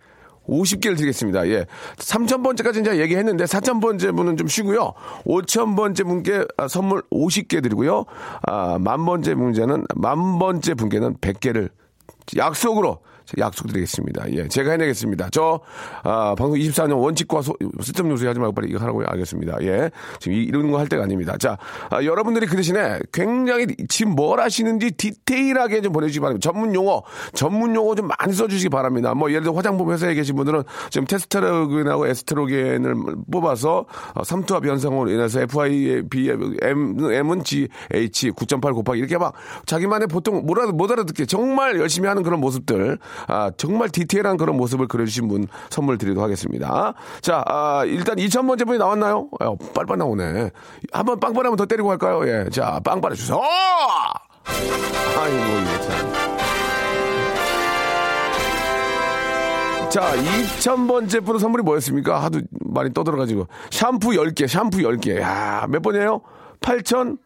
50개를 0.47 0.97
드리겠습니다. 0.97 1.47
예. 1.49 1.65
3,000번째까지 1.97 2.81
이제 2.81 2.97
얘기했는데 2.99 3.45
4,000번째 3.45 4.15
분은 4.15 4.37
좀 4.37 4.47
쉬고요. 4.47 4.93
5,000번째 5.25 6.05
분께 6.05 6.45
아, 6.57 6.67
선물 6.67 7.03
50개 7.11 7.61
드리고요. 7.61 8.05
아, 8.43 8.77
만 8.79 9.05
번째 9.05 9.35
문제는 9.35 9.85
만 9.95 10.39
번째 10.39 10.73
분께는 10.73 11.17
100개를 11.17 11.69
약속으로 12.37 12.99
약속드리겠습니다. 13.37 14.31
예, 14.33 14.47
제가 14.47 14.71
해내겠습니다. 14.71 15.29
저 15.31 15.59
아, 16.03 16.35
방송 16.37 16.57
24년 16.59 17.01
원칙과 17.01 17.41
소, 17.41 17.53
쓸데없는 17.81 18.17
소리 18.17 18.27
하지 18.27 18.39
말고 18.39 18.53
빨리 18.53 18.69
이거 18.69 18.79
하라고 18.79 19.03
알겠습니다. 19.05 19.57
예, 19.61 19.89
지금 20.19 20.37
이- 20.37 20.43
이런 20.43 20.69
거 20.71 20.77
할 20.81 20.87
때가 20.87 21.03
아닙니다. 21.03 21.37
자, 21.37 21.57
아, 21.89 22.03
여러분들이 22.03 22.47
그 22.47 22.55
대신에 22.55 22.99
굉장히 23.13 23.67
지금 23.87 24.13
뭘 24.15 24.39
하시는지 24.39 24.91
디테일하게 24.91 25.81
좀 25.81 25.93
보내주시기 25.93 26.19
바랍니다. 26.21 26.49
전문 26.51 26.73
용어, 26.73 27.03
전문 27.33 27.75
용어 27.75 27.93
좀 27.95 28.07
많이 28.19 28.33
써주시기 28.33 28.69
바랍니다. 28.69 29.13
뭐 29.13 29.29
예를 29.29 29.43
들어 29.43 29.53
화장품 29.53 29.91
회사에 29.91 30.13
계신 30.15 30.35
분들은 30.35 30.63
지금 30.89 31.05
테스트로겐하고 31.07 32.07
에스트로겐을 32.07 32.95
뽑아서 33.31 33.85
어, 34.15 34.23
삼투압 34.23 34.65
현상으로 34.65 35.09
인해서 35.11 35.41
FIB, 35.41 36.29
M, 36.61 37.11
M은 37.11 37.43
GH 37.43 38.31
9.8 38.31 38.73
곱하기 38.73 38.99
이렇게 38.99 39.17
막 39.17 39.33
자기만의 39.65 40.07
보통 40.07 40.45
못 40.45 40.91
알아듣게 40.91 41.25
정말 41.25 41.77
열심히 41.79 42.07
하는 42.07 42.23
그런 42.23 42.39
모습들, 42.39 42.97
아, 43.27 43.51
정말 43.57 43.89
디테일한 43.89 44.37
그런 44.37 44.57
모습을 44.57 44.87
그려주신 44.87 45.27
분 45.27 45.47
선물 45.69 45.97
드리도록 45.97 46.23
하겠습니다. 46.23 46.93
자, 47.21 47.43
아, 47.47 47.83
일단 47.85 48.15
2,000번째 48.17 48.65
분이 48.65 48.77
나왔나요? 48.79 49.29
아, 49.39 49.55
빨빨 49.73 49.97
나오네. 49.97 50.51
한번 50.91 51.19
빵빠레 51.19 51.47
한번 51.47 51.55
더 51.57 51.65
때리고 51.65 51.89
갈까요? 51.89 52.27
예. 52.27 52.49
자, 52.49 52.79
빵빠레 52.83 53.15
주세요. 53.15 53.39
아이고, 55.17 55.37
이거 55.37 55.81
참. 55.81 56.11
자, 59.91 60.13
2000번째 60.15 61.25
분은 61.25 61.39
선물이 61.39 61.63
뭐였습니까? 61.63 62.23
하도 62.23 62.39
많이 62.61 62.93
떠들어가지고. 62.93 63.47
샴푸 63.71 64.11
10개, 64.11 64.47
샴푸 64.47 64.77
10개. 64.77 65.19
야, 65.19 65.65
몇 65.67 65.81
번이에요? 65.81 66.21
8000? 66.61 67.17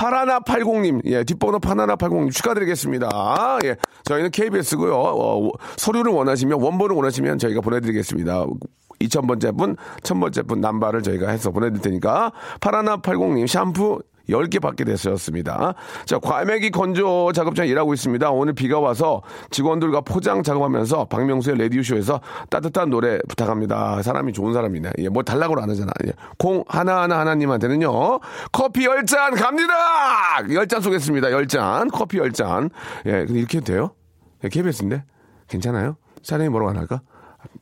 파라나 0.00 0.40
80님, 0.40 1.02
예, 1.04 1.24
뒷번호 1.24 1.58
파라나 1.58 1.94
80님 1.94 2.32
축하드리겠습니다. 2.32 3.58
예, 3.64 3.76
저희는 4.04 4.30
KBS고요. 4.30 4.94
어, 4.96 5.50
서류를 5.76 6.10
원하시면, 6.10 6.58
원본을 6.58 6.96
원하시면 6.96 7.36
저희가 7.36 7.60
보내드리겠습니다. 7.60 8.46
2000번째 8.98 9.58
분, 9.58 9.76
1000번째 10.02 10.48
분 10.48 10.62
남발을 10.62 11.02
저희가 11.02 11.28
해서 11.28 11.50
보내드릴 11.50 11.82
테니까, 11.82 12.32
파라나 12.62 12.96
80님 12.96 13.46
샴푸 13.46 14.00
10개 14.30 14.60
받게 14.60 14.84
되셨습니다. 14.84 15.74
자, 16.06 16.18
과메기 16.18 16.70
건조 16.70 17.32
작업장 17.32 17.66
일하고 17.66 17.94
있습니다. 17.94 18.30
오늘 18.30 18.52
비가 18.52 18.80
와서 18.80 19.22
직원들과 19.50 20.02
포장 20.02 20.42
작업하면서 20.42 21.06
박명수의 21.06 21.58
라디오쇼에서 21.58 22.20
따뜻한 22.48 22.90
노래 22.90 23.18
부탁합니다. 23.28 24.02
사람이 24.02 24.32
좋은 24.32 24.52
사람이네. 24.52 24.90
예, 24.98 25.08
뭐 25.08 25.22
달라고 25.22 25.60
안 25.60 25.68
하잖아. 25.70 25.92
예. 26.06 26.12
콩 26.38 26.64
하나하나 26.68 27.18
하나님한테는요. 27.20 28.20
커피 28.52 28.86
10잔 28.86 29.38
갑니다! 29.40 29.74
10잔 30.42 30.82
쏘겠습니다. 30.82 31.28
10잔. 31.28 31.90
커피 31.92 32.18
10잔. 32.18 32.70
예, 33.06 33.24
근데 33.24 33.38
이렇게 33.38 33.58
해도 33.58 33.66
돼요? 33.72 33.90
예, 34.44 34.48
KBS인데? 34.48 35.04
괜찮아요? 35.48 35.96
사장님 36.22 36.52
뭐라고 36.52 36.70
안 36.70 36.76
할까? 36.76 37.00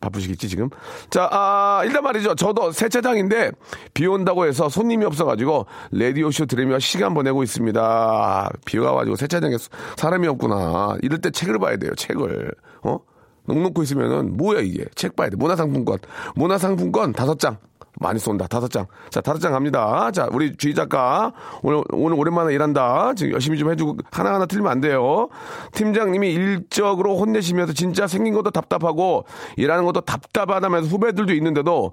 바쁘시겠지 0.00 0.48
지금. 0.48 0.70
자, 1.10 1.28
아, 1.30 1.82
일단 1.84 2.02
말이죠. 2.02 2.34
저도 2.34 2.72
세차장인데 2.72 3.52
비 3.94 4.06
온다고 4.06 4.46
해서 4.46 4.68
손님이 4.68 5.04
없어가지고 5.04 5.66
라디오 5.92 6.30
쇼 6.30 6.46
들으며 6.46 6.78
시간 6.78 7.14
보내고 7.14 7.42
있습니다. 7.42 8.50
비가 8.64 8.92
와가지고 8.92 9.16
세차장에 9.16 9.56
사람이 9.96 10.28
없구나. 10.28 10.96
이럴 11.02 11.20
때 11.20 11.30
책을 11.30 11.58
봐야 11.58 11.76
돼요. 11.76 11.94
책을. 11.96 12.52
어? 12.82 12.98
넉넉고 13.46 13.82
있으면은 13.82 14.36
뭐야 14.36 14.60
이게? 14.60 14.84
책 14.94 15.16
봐야 15.16 15.30
돼. 15.30 15.36
문화상품권. 15.36 15.98
문화상품권 16.36 17.12
다섯 17.12 17.38
장. 17.38 17.58
많이 18.00 18.18
쏜다. 18.18 18.46
다섯 18.46 18.70
장. 18.70 18.86
자, 19.10 19.20
다섯 19.20 19.38
장 19.38 19.52
갑니다. 19.52 20.10
자, 20.10 20.28
우리 20.32 20.56
주희 20.56 20.74
작가. 20.74 21.32
오늘, 21.62 21.82
오늘 21.90 22.18
오랜만에 22.18 22.54
일한다. 22.54 23.14
지금 23.14 23.32
열심히 23.32 23.58
좀 23.58 23.70
해주고, 23.70 23.96
하나하나 24.10 24.46
틀리면 24.46 24.70
안 24.70 24.80
돼요. 24.80 25.28
팀장님이 25.72 26.32
일적으로 26.32 27.16
혼내시면서 27.18 27.72
진짜 27.72 28.06
생긴 28.06 28.34
것도 28.34 28.50
답답하고, 28.50 29.24
일하는 29.56 29.84
것도 29.84 30.02
답답하다면서 30.02 30.88
후배들도 30.88 31.32
있는데도, 31.34 31.92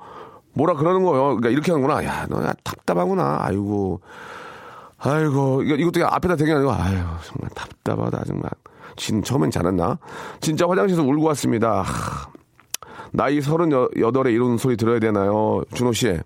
뭐라 0.53 0.75
그러는 0.75 1.03
거예요. 1.03 1.35
그러니까 1.35 1.50
이렇게 1.50 1.71
하는구나. 1.71 2.03
야, 2.05 2.25
너 2.29 2.41
답답하구나. 2.63 3.39
아이고. 3.41 4.01
아이고, 4.97 5.63
이거, 5.63 5.75
이것도 5.75 6.07
앞에다 6.07 6.35
대게 6.35 6.53
아니고, 6.53 6.71
아유, 6.71 6.95
정말 7.24 7.50
답답하다, 7.53 8.24
정말. 8.25 8.50
진, 8.95 9.21
처음엔 9.21 9.51
잘했나? 9.51 9.97
진짜 10.39 10.67
화장실에서 10.67 11.03
울고 11.03 11.24
왔습니다. 11.27 11.81
하, 11.81 12.27
나이 13.15 13.41
서른여덟에 13.41 14.31
이런 14.31 14.57
소리 14.57 14.77
들어야 14.77 15.00
되나요? 15.00 15.63
준호 15.74 15.93
씨. 15.93 16.19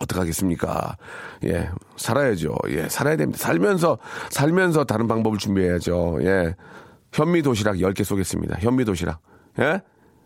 어떡하겠습니까? 0.00 0.96
예, 1.44 1.68
살아야죠. 1.96 2.54
예, 2.70 2.88
살아야 2.88 3.16
됩니다. 3.16 3.38
살면서, 3.38 3.98
살면서 4.30 4.84
다른 4.84 5.06
방법을 5.06 5.38
준비해야죠. 5.38 6.18
예. 6.22 6.54
현미 7.12 7.42
도시락 7.42 7.76
10개 7.76 8.02
쏘겠습니다. 8.04 8.58
현미 8.58 8.84
도시락. 8.84 9.20
예? 9.60 9.80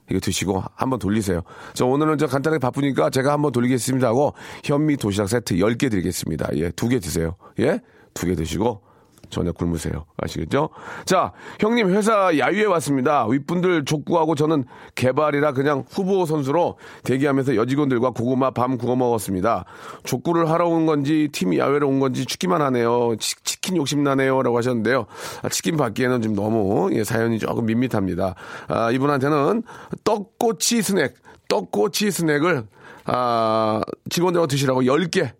이거 0.09 0.21
드시고 0.21 0.63
한번 0.77 1.01
돌리세요. 1.01 1.43
저 1.75 1.85
오늘은 1.85 2.17
저 2.17 2.27
간단하게 2.29 2.61
바쁘니까 2.61 3.11
제가 3.11 3.33
한번 3.33 3.51
돌리겠습니다 3.51 4.07
하고 4.07 4.35
현미 4.65 4.99
도시락 4.99 5.29
세트 5.29 5.57
10개 5.57 5.91
드리겠습니다. 5.91 6.49
예, 6.57 6.71
두 6.71 6.89
개 6.89 7.01
드세요. 7.01 7.35
예? 7.59 7.81
두 8.15 8.27
개 8.27 8.37
드시고 8.37 8.83
저녁 9.31 9.57
굶으세요. 9.57 10.05
아시겠죠? 10.17 10.71
자, 11.05 11.33
형님 11.61 11.91
회사 11.91 12.37
야유에 12.37 12.65
왔습니다. 12.65 13.27
윗분들 13.27 13.85
족구하고 13.85 14.35
저는 14.35 14.65
개발이라 14.95 15.53
그냥 15.53 15.85
후보 15.89 16.27
선수로 16.27 16.79
대기하면서 17.05 17.57
여직원들과 17.57 18.11
고구마 18.11 18.51
밤 18.51 18.79
구워 18.79 18.97
먹었습니다. 18.97 19.65
족구를 20.05 20.51
하러 20.51 20.69
온 20.69 20.87
건지 20.87 21.29
팀 21.33 21.57
야외로 21.57 21.89
온 21.89 22.01
건지 22.01 22.25
죽기만 22.25 22.63
하네요. 22.63 23.17
치, 23.19 23.35
킨 23.61 23.77
욕심 23.77 24.03
나네요. 24.03 24.43
라고 24.43 24.57
하셨는데요. 24.59 25.07
아, 25.43 25.49
치킨 25.49 25.77
받기에는 25.77 26.23
좀 26.23 26.35
너무 26.35 26.91
예, 26.93 27.05
사연이 27.05 27.39
조금 27.39 27.67
밋밋합니다. 27.67 28.35
아, 28.69 28.91
이분한테는 28.91 29.63
떡꼬치 30.05 30.83
스낵, 30.83 31.15
떡꼬치 31.49 32.11
스낵을 32.11 32.67
아, 33.07 33.81
직원들하고 34.11 34.47
드시라고 34.47 34.83
10개 34.83 35.33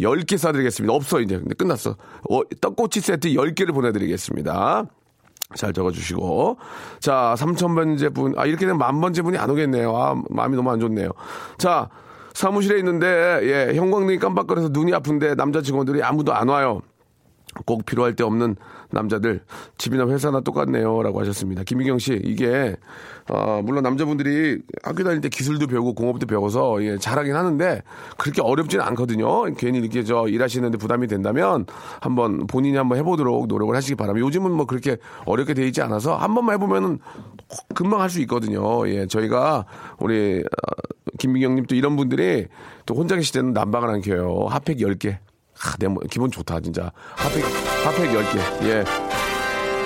10개 0.00 0.34
쏴드리겠습니다. 0.34 0.90
없어, 0.90 1.20
이제. 1.20 1.38
근데 1.38 1.54
끝났어. 1.54 1.96
어, 2.30 2.40
떡꼬치 2.60 3.00
세트 3.00 3.28
10개를 3.30 3.72
보내드리겠습니다. 3.72 4.84
잘 5.54 5.72
적어주시고. 5.72 6.58
자, 7.00 7.34
3천번째 7.38 8.14
분. 8.14 8.34
아, 8.36 8.46
이렇게 8.46 8.66
되면 8.66 8.78
만번째 8.78 9.22
분이 9.22 9.38
안 9.38 9.48
오겠네요. 9.50 9.96
아, 9.96 10.20
마음이 10.28 10.56
너무 10.56 10.70
안 10.70 10.80
좋네요. 10.80 11.10
자, 11.58 11.88
사무실에 12.34 12.78
있는데, 12.78 13.06
예, 13.42 13.74
형광등이 13.74 14.18
깜빡거려서 14.18 14.68
눈이 14.70 14.92
아픈데 14.92 15.36
남자 15.36 15.62
직원들이 15.62 16.02
아무도 16.02 16.34
안 16.34 16.48
와요. 16.48 16.82
꼭 17.64 17.86
필요할 17.86 18.14
때 18.14 18.24
없는 18.24 18.56
남자들 18.90 19.40
집이나 19.78 20.06
회사나 20.06 20.40
똑같네요라고 20.40 21.20
하셨습니다. 21.20 21.62
김희경 21.64 21.98
씨 21.98 22.20
이게 22.24 22.76
어, 23.28 23.60
물론 23.64 23.82
남자분들이 23.82 24.58
학교 24.82 25.02
다닐 25.02 25.20
때 25.20 25.28
기술도 25.28 25.66
배우고 25.66 25.94
공업도 25.94 26.26
배워서 26.26 26.82
예, 26.84 26.96
잘하긴 26.96 27.34
하는데 27.34 27.82
그렇게 28.16 28.40
어렵지는 28.40 28.84
않거든요. 28.84 29.44
괜히 29.54 29.78
이렇게 29.78 30.04
저 30.04 30.28
일하시는데 30.28 30.78
부담이 30.78 31.08
된다면 31.08 31.66
한번 32.00 32.46
본인이 32.46 32.76
한번 32.76 32.98
해보도록 32.98 33.48
노력을 33.48 33.74
하시기 33.74 33.96
바랍니다. 33.96 34.24
요즘은 34.26 34.52
뭐 34.52 34.66
그렇게 34.66 34.96
어렵게 35.24 35.54
돼 35.54 35.66
있지 35.66 35.82
않아서 35.82 36.16
한 36.16 36.34
번만 36.34 36.54
해보면은 36.54 36.98
금방 37.74 38.00
할 38.00 38.06
수 38.10 38.20
있거든요. 38.22 38.88
예, 38.88 39.06
저희가 39.06 39.66
우리 39.98 40.38
어, 40.40 40.72
김미경님 41.18 41.66
또 41.66 41.74
이런 41.74 41.96
분들이 41.96 42.46
또 42.86 42.94
혼자 42.94 43.16
계실 43.16 43.32
때는 43.34 43.52
난방을 43.52 43.88
안 43.88 44.00
켜요. 44.00 44.46
핫팩 44.48 44.78
10개. 44.78 45.18
아, 45.62 45.74
내 45.78 45.88
뭐, 45.88 46.02
기분 46.10 46.30
좋다, 46.30 46.60
진짜. 46.60 46.90
핫팩, 47.16 47.44
핫팩 47.84 48.10
10개. 48.10 48.62
예. 48.64 48.84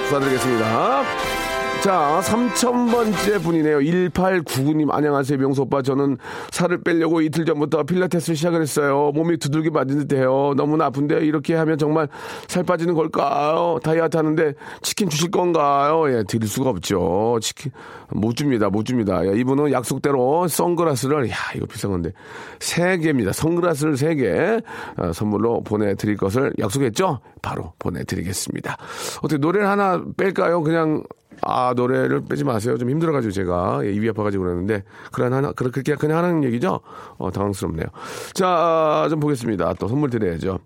수고드리겠습니다. 0.07 1.40
자, 1.83 2.21
3,000번째 2.23 3.43
분이네요. 3.43 3.79
1899님, 3.79 4.93
안녕하세요, 4.93 5.39
명수 5.39 5.63
오빠. 5.63 5.81
저는 5.81 6.19
살을 6.51 6.83
빼려고 6.83 7.23
이틀 7.23 7.47
전부터 7.47 7.85
필라테스를 7.85 8.37
시작을 8.37 8.61
했어요. 8.61 9.13
몸이 9.15 9.39
두들겨 9.39 9.71
맞은 9.71 10.07
듯 10.07 10.15
해요. 10.15 10.53
너무나 10.59 10.85
아픈데, 10.87 11.25
이렇게 11.25 11.55
하면 11.55 11.79
정말 11.79 12.07
살 12.49 12.65
빠지는 12.65 12.93
걸까요? 12.93 13.79
다이어트 13.83 14.19
하는데 14.19 14.53
치킨 14.83 15.09
주실 15.09 15.31
건가요? 15.31 16.05
예, 16.15 16.23
드릴 16.25 16.47
수가 16.49 16.69
없죠. 16.69 17.39
치킨, 17.41 17.73
못 18.11 18.37
줍니다, 18.37 18.69
못 18.69 18.85
줍니다. 18.85 19.27
야, 19.27 19.33
이분은 19.33 19.73
약속대로 19.73 20.49
선글라스를, 20.49 21.31
야, 21.31 21.35
이거 21.57 21.65
비싼 21.65 21.93
건데, 21.93 22.13
3개입니다. 22.59 23.33
선글라스를 23.33 23.95
3개 23.95 24.63
어, 24.99 25.13
선물로 25.15 25.63
보내드릴 25.63 26.19
것을 26.19 26.53
약속했죠? 26.59 27.21
바로 27.41 27.73
보내드리겠습니다. 27.79 28.77
어떻게 29.23 29.39
노래를 29.39 29.67
하나 29.67 30.05
뺄까요? 30.19 30.63
그냥 30.63 31.05
아 31.43 31.73
노래를 31.75 32.25
빼지 32.29 32.45
마세요. 32.45 32.77
좀 32.77 32.91
힘들어가지고 32.91 33.33
제가 33.33 33.81
예, 33.85 33.93
입이 33.93 34.09
아파가지고 34.11 34.45
그러는데 34.45 34.85
그런 35.13 35.33
하나 35.33 35.53
그렇게 35.53 35.83
그냥 35.95 36.19
하는 36.19 36.45
얘기죠. 36.45 36.81
어, 37.19 37.31
당황스럽네요. 37.31 37.87
자, 38.35 39.07
좀 39.11 39.21
보겠습니다. 39.21 39.75
또 39.75 39.89
선물 39.89 40.11
드려야죠. 40.11 40.59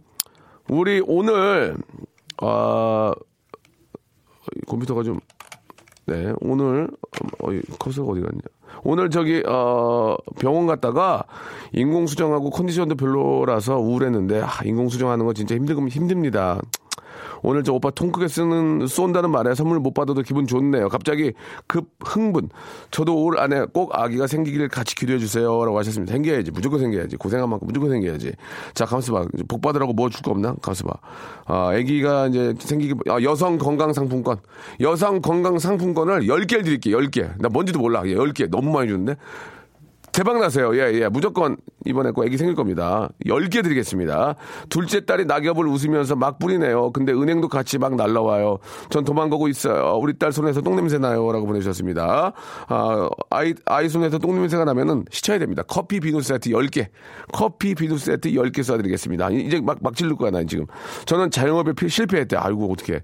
우리 0.69 1.03
오늘 1.07 1.77
어, 2.43 3.13
컴퓨터가 4.67 5.03
좀 5.03 5.21
네, 6.07 6.33
오늘 6.41 6.89
어, 7.43 7.49
커서가 7.79 8.13
어디 8.13 8.21
갔냐? 8.21 8.41
오늘 8.83 9.09
저기 9.09 9.43
어 9.47 10.17
병원 10.39 10.67
갔다가 10.67 11.25
인공 11.73 12.07
수정하고 12.07 12.51
컨디션도 12.51 12.97
별로라서 12.97 13.79
우울했는데 13.79 14.43
아, 14.43 14.51
인공 14.65 14.89
수정하는 14.89 15.25
거 15.25 15.33
진짜 15.33 15.55
힘들 15.55 15.77
힘듭니다. 15.89 16.61
오늘 17.44 17.62
저 17.62 17.74
오빠 17.74 17.90
통 17.90 18.11
크게 18.11 18.26
쓰는 18.26 18.87
쏜다는 18.87 19.30
말에 19.30 19.54
선물 19.54 19.78
못 19.78 19.92
받아도 19.92 20.22
기분 20.22 20.46
좋네요. 20.46 20.88
갑자기 20.88 21.33
급 21.66 21.90
흥분. 22.02 22.48
저도 22.90 23.22
올 23.22 23.38
안에 23.38 23.66
꼭 23.74 23.90
아기가 23.92 24.26
생기기를 24.26 24.68
같이 24.68 24.94
기도해 24.94 25.18
주세요라고 25.18 25.78
하셨습니다. 25.78 26.12
생겨야지. 26.14 26.50
무조건 26.50 26.80
생겨야지. 26.80 27.16
고생한 27.16 27.48
만큼 27.48 27.66
무조건 27.66 27.90
생겨야지. 27.90 28.33
자, 28.72 28.87
가만있어 28.87 29.12
봐. 29.12 29.26
복 29.46 29.61
받으라고 29.61 29.92
뭐 29.92 30.09
줄 30.09 30.22
거 30.24 30.30
없나? 30.30 30.54
가만있어 30.62 30.85
봐. 30.88 30.94
아, 31.44 31.68
아기가 31.74 32.28
이제 32.28 32.54
생기기 32.59 32.94
아, 33.11 33.20
여성 33.22 33.59
건강 33.59 33.92
상품권. 33.92 34.38
여성 34.80 35.20
건강 35.20 35.59
상품권을 35.59 36.22
10개를 36.22 36.64
드릴게요. 36.64 36.96
10개. 36.98 37.28
나 37.38 37.50
뭔지도 37.50 37.78
몰라. 37.78 38.02
10개. 38.02 38.48
너무 38.50 38.72
많이 38.72 38.88
주는데. 38.88 39.16
대박 40.14 40.38
나세요. 40.38 40.77
예, 40.77 40.92
예. 40.94 41.09
무조건 41.09 41.57
이번에 41.85 42.12
꼭 42.12 42.24
애기 42.24 42.37
생길 42.37 42.55
겁니다. 42.55 43.09
10개 43.27 43.64
드리겠습니다. 43.64 44.37
둘째 44.68 45.05
딸이 45.05 45.24
낙엽을 45.24 45.66
웃으면서 45.66 46.14
막 46.14 46.38
뿌리네요. 46.38 46.92
근데 46.92 47.12
은행도 47.12 47.48
같이 47.48 47.79
막 47.79 47.96
날라와요. 47.96 48.59
전 48.90 49.03
도망가고 49.05 49.48
있어요. 49.48 49.98
우리 50.00 50.16
딸 50.16 50.31
손에서 50.31 50.61
똥냄새 50.61 50.98
나요. 50.98 51.33
라고 51.33 51.46
보내주셨습니다. 51.46 52.33
아, 52.68 53.09
아이, 53.29 53.55
아이 53.66 53.88
손에서 53.88 54.18
똥냄새가 54.18 54.64
나면은 54.64 55.05
시쳐야 55.11 55.40
됩니다. 55.40 55.64
커피 55.66 55.98
비누 55.98 56.20
세트 56.20 56.50
10개. 56.50 56.87
커피 57.33 57.74
비누 57.74 57.98
세트 57.98 58.31
10개 58.31 58.61
쏴드리겠습니다. 58.61 59.37
이제 59.37 59.61
막, 59.61 59.79
막 59.83 59.96
지를 59.96 60.14
거야, 60.14 60.31
나 60.31 60.44
지금. 60.44 60.66
저는 61.07 61.33
자영업에 61.33 61.72
실패했대. 61.88 62.37
아이고, 62.37 62.70
어떻게. 62.72 63.03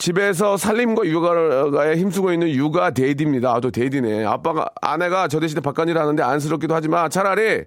집에서 0.00 0.56
살림과 0.56 1.06
육아에 1.06 1.96
힘쓰고 1.96 2.32
있는 2.32 2.48
육아 2.48 2.90
데이디입니다. 2.90 3.52
아주 3.52 3.70
데이디네. 3.70 4.24
아빠가, 4.24 4.66
아내가 4.80 5.28
저 5.28 5.38
대신에 5.38 5.60
바깥일 5.60 5.98
하는데 5.98 6.22
안쓰럽기도 6.22 6.74
하지만 6.74 7.10
차라리 7.10 7.64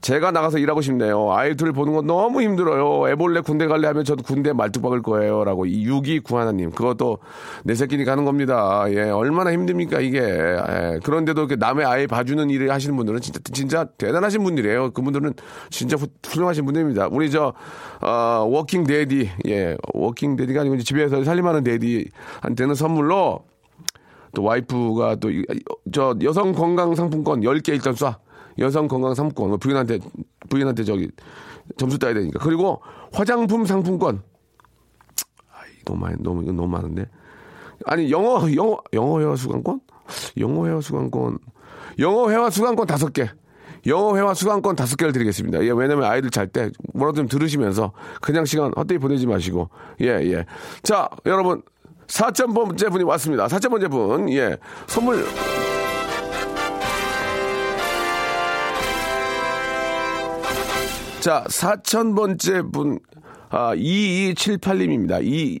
제가 0.00 0.30
나가서 0.30 0.58
일하고 0.58 0.80
싶네요. 0.80 1.32
아이들 1.32 1.72
보는 1.72 1.92
건 1.92 2.06
너무 2.06 2.42
힘들어요. 2.42 3.08
애벌레 3.10 3.40
군대 3.40 3.66
갈래 3.66 3.86
하면 3.88 4.04
저도 4.04 4.22
군대 4.22 4.52
말뚝 4.52 4.82
박을 4.82 5.02
거예요. 5.02 5.44
라고. 5.44 5.66
이 5.66 5.86
6291님. 5.86 6.74
그것도 6.74 7.18
내 7.64 7.74
새끼니 7.74 8.04
가는 8.04 8.24
겁니다. 8.24 8.84
예. 8.88 9.10
얼마나 9.10 9.52
힘듭니까, 9.52 10.00
이게. 10.00 10.20
예. 10.20 11.00
그런데도 11.02 11.40
이렇게 11.40 11.56
남의 11.56 11.84
아이 11.84 12.06
봐주는 12.06 12.48
일을 12.50 12.70
하시는 12.70 12.96
분들은 12.96 13.20
진짜, 13.20 13.40
진짜 13.52 13.84
대단하신 13.84 14.42
분들이에요. 14.44 14.92
그분들은 14.92 15.34
진짜 15.70 15.96
후, 15.96 16.06
훌륭하신 16.26 16.64
분들입니다. 16.64 17.08
우리 17.10 17.30
저, 17.30 17.52
어, 18.00 18.46
working 18.48 18.84
daddy. 18.84 19.30
예. 19.48 19.76
working 19.94 20.36
daddy가 20.36 20.60
아니고 20.60 20.78
집에서 20.78 21.24
살림하는 21.24 21.64
daddy한테는 21.64 22.74
선물로 22.74 23.44
또 24.34 24.42
와이프가 24.42 25.16
또 25.16 25.30
저 25.92 26.14
여성 26.22 26.52
건강 26.52 26.94
상품권 26.94 27.40
10개 27.40 27.70
일단 27.70 27.94
쏴. 27.94 28.16
여성 28.58 28.88
건강 28.88 29.14
상품권. 29.14 29.48
뭐 29.48 29.56
부인한테 29.58 29.98
부인한테 30.48 30.84
저기 30.84 31.10
점수 31.76 31.98
따야 31.98 32.14
되니까. 32.14 32.38
그리고 32.40 32.80
화장품 33.12 33.66
상품권. 33.66 34.22
아이 35.52 35.70
너무 35.84 36.00
많이 36.00 36.16
너무 36.20 36.42
이건 36.42 36.56
너무 36.56 36.68
많은데. 36.68 37.06
아니 37.86 38.10
영어 38.10 38.52
영어 38.54 38.78
영어 38.92 39.20
회화 39.20 39.36
수강권? 39.36 39.80
영어 40.38 40.66
회화 40.66 40.80
수강권. 40.80 41.38
영어 42.00 42.30
회화 42.30 42.50
수강권 42.50 42.86
다섯 42.86 43.12
개. 43.12 43.28
영어 43.86 44.16
회화 44.16 44.34
수강권 44.34 44.76
다섯 44.76 44.96
개를 44.96 45.12
드리겠습니다. 45.12 45.62
예, 45.64 45.70
왜냐면 45.70 46.04
아이들 46.04 46.30
잘 46.30 46.48
때 46.48 46.70
뭐라도 46.94 47.18
좀 47.18 47.28
들으시면서 47.28 47.92
그냥 48.20 48.44
시간 48.44 48.72
헛되이 48.76 48.98
보내지 48.98 49.26
마시고. 49.26 49.70
예, 50.00 50.06
예. 50.06 50.44
자, 50.82 51.08
여러분 51.26 51.62
4천번째 52.08 52.90
분이 52.90 53.04
왔습니다. 53.04 53.46
4천번째 53.46 53.90
분. 53.90 54.30
예. 54.32 54.56
선물 54.86 55.24
자, 61.28 61.44
4,000번째 61.46 62.72
분, 62.72 62.98
아, 63.50 63.74
2278님입니다. 63.74 65.22
2, 65.22 65.60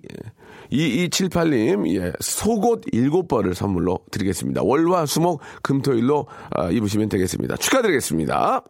2278님, 0.72 1.94
예, 1.94 2.10
속옷 2.20 2.86
7벌을 2.86 3.52
선물로 3.52 3.98
드리겠습니다. 4.10 4.62
월화, 4.64 5.04
수목, 5.04 5.42
금토일로 5.62 6.26
아, 6.56 6.70
입으시면 6.70 7.10
되겠습니다. 7.10 7.58
축하드리겠습니다. 7.58 8.62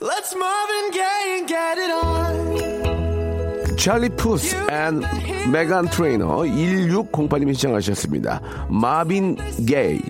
Let's 0.00 0.36
Marvin 0.36 0.92
Gaye 0.92 1.32
and 1.36 1.48
get 1.48 1.80
it 1.80 1.90
on. 3.64 3.76
찰리 3.78 4.10
푸스 4.10 4.54
and 4.70 5.00
메간 5.50 5.88
트레이너 5.88 6.42
1608님이 6.42 7.54
신청하셨습니다. 7.54 8.42
마빈 8.68 9.36
게이. 9.66 10.00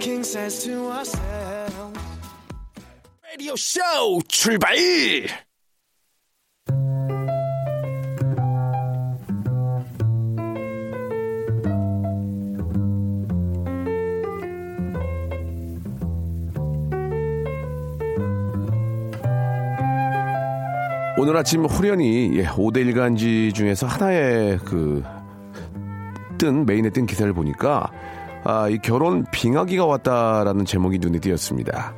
King 0.00 0.24
size 0.24 0.64
to 0.64 0.90
ourselves. 0.90 2.00
라디오 3.22 3.54
쇼 3.56 3.80
출발! 4.28 4.74
오늘 21.18 21.36
아침 21.36 21.66
호련히 21.66 22.38
예, 22.38 22.46
5대 22.46 22.78
일간지 22.78 23.52
중에서 23.52 23.86
하나의 23.86 24.58
그 24.58 25.20
뜬 26.40 26.64
메인에 26.64 26.88
뜬 26.88 27.04
기사를 27.04 27.30
보니까 27.34 27.92
아, 28.44 28.68
이 28.68 28.78
결혼 28.78 29.24
빙하기가 29.30 29.84
왔다라는 29.84 30.64
제목이 30.64 30.98
눈에 30.98 31.18
띄었습니다. 31.18 31.94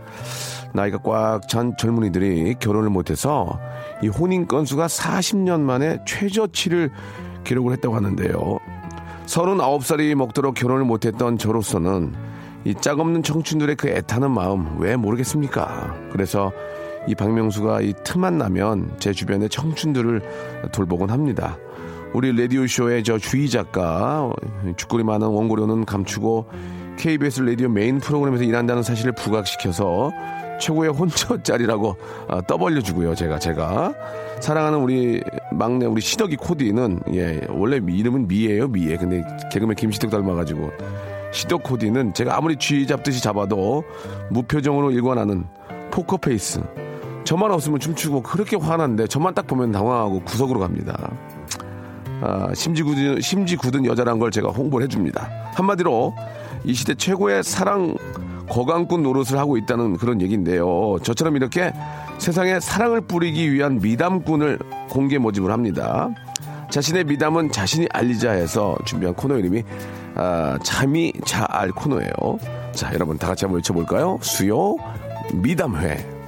나이가 0.74 0.98
꽉 0.98 1.46
찬 1.48 1.74
젊은이들이 1.76 2.54
결혼을 2.58 2.88
못해서 2.90 3.58
이 4.02 4.08
혼인 4.08 4.48
건수가 4.48 4.86
40년 4.86 5.60
만에 5.60 5.98
최저치를 6.06 6.90
기록을 7.44 7.72
했다고 7.74 7.94
하는데요. 7.94 8.58
39살이 9.26 10.14
먹도록 10.14 10.54
결혼을 10.54 10.84
못했던 10.84 11.38
저로서는 11.38 12.14
이 12.64 12.74
짝없는 12.74 13.22
청춘들의 13.22 13.76
그 13.76 13.88
애타는 13.88 14.30
마음 14.30 14.78
왜 14.78 14.96
모르겠습니까? 14.96 15.94
그래서 16.12 16.52
이 17.06 17.14
박명수가 17.14 17.80
이 17.82 17.92
틈만 18.04 18.38
나면 18.38 18.96
제 18.98 19.12
주변의 19.12 19.48
청춘들을 19.48 20.70
돌보곤 20.72 21.10
합니다. 21.10 21.56
우리 22.14 22.30
라디오쇼의 22.36 23.04
저 23.04 23.18
주희 23.18 23.48
작가, 23.48 24.30
죽거리 24.76 25.02
많은 25.02 25.26
원고료는 25.26 25.86
감추고 25.86 26.46
KBS 26.98 27.40
라디오 27.42 27.68
메인 27.68 28.00
프로그램에서 28.00 28.44
일한다는 28.44 28.82
사실을 28.82 29.12
부각시켜서 29.12 30.10
최고의 30.60 30.90
혼처자리라고 30.92 31.96
아, 32.28 32.40
떠벌려주고요. 32.42 33.14
제가 33.14 33.38
제가 33.38 33.94
사랑하는 34.40 34.80
우리 34.80 35.22
막내 35.52 35.86
우리 35.86 36.00
시덕이 36.00 36.36
코디는 36.36 37.00
예 37.14 37.40
원래 37.48 37.76
이름은 37.76 38.28
미예요 38.28 38.68
미예. 38.68 38.96
근데 38.96 39.24
개그맨 39.50 39.74
김시덕 39.76 40.10
닮아가지고 40.10 40.70
시덕 41.32 41.62
코디는 41.62 42.14
제가 42.14 42.36
아무리 42.36 42.56
쥐 42.56 42.86
잡듯이 42.86 43.22
잡아도 43.22 43.84
무표정으로 44.30 44.90
일관하는 44.90 45.44
포커페이스. 45.90 46.62
저만 47.24 47.50
없으면 47.52 47.80
춤추고 47.80 48.22
그렇게 48.22 48.56
환한데 48.56 49.06
저만 49.06 49.34
딱 49.34 49.46
보면 49.46 49.72
당황하고 49.72 50.20
구석으로 50.24 50.60
갑니다. 50.60 51.10
아, 52.22 52.48
심지 52.54 52.82
굳은, 52.82 53.20
심지 53.20 53.56
굳은 53.56 53.84
여자란 53.84 54.18
걸 54.18 54.30
제가 54.30 54.50
홍보를 54.50 54.84
해줍니다. 54.84 55.28
한마디로 55.54 56.14
이 56.64 56.72
시대 56.72 56.94
최고의 56.94 57.42
사랑 57.42 57.96
거강꾼 58.48 59.02
노릇을 59.02 59.38
하고 59.38 59.56
있다는 59.56 59.96
그런 59.96 60.20
얘기인데요. 60.20 60.98
저처럼 61.02 61.36
이렇게 61.36 61.72
세상에 62.18 62.60
사랑을 62.60 63.00
뿌리기 63.00 63.52
위한 63.52 63.80
미담꾼을 63.80 64.58
공개 64.88 65.18
모집을 65.18 65.50
합니다. 65.50 66.10
자신의 66.70 67.04
미담은 67.04 67.50
자신이 67.50 67.88
알리자 67.92 68.30
해서 68.30 68.76
준비한 68.84 69.14
코너 69.14 69.36
이름이 69.36 69.64
아, 70.14 70.58
잠이 70.62 71.12
자알 71.24 71.72
코너예요. 71.72 72.12
자, 72.72 72.92
여러분 72.94 73.18
다 73.18 73.28
같이 73.28 73.44
한번 73.44 73.58
외쳐볼까요? 73.58 74.18
수요 74.22 74.76
미담회. 75.34 76.21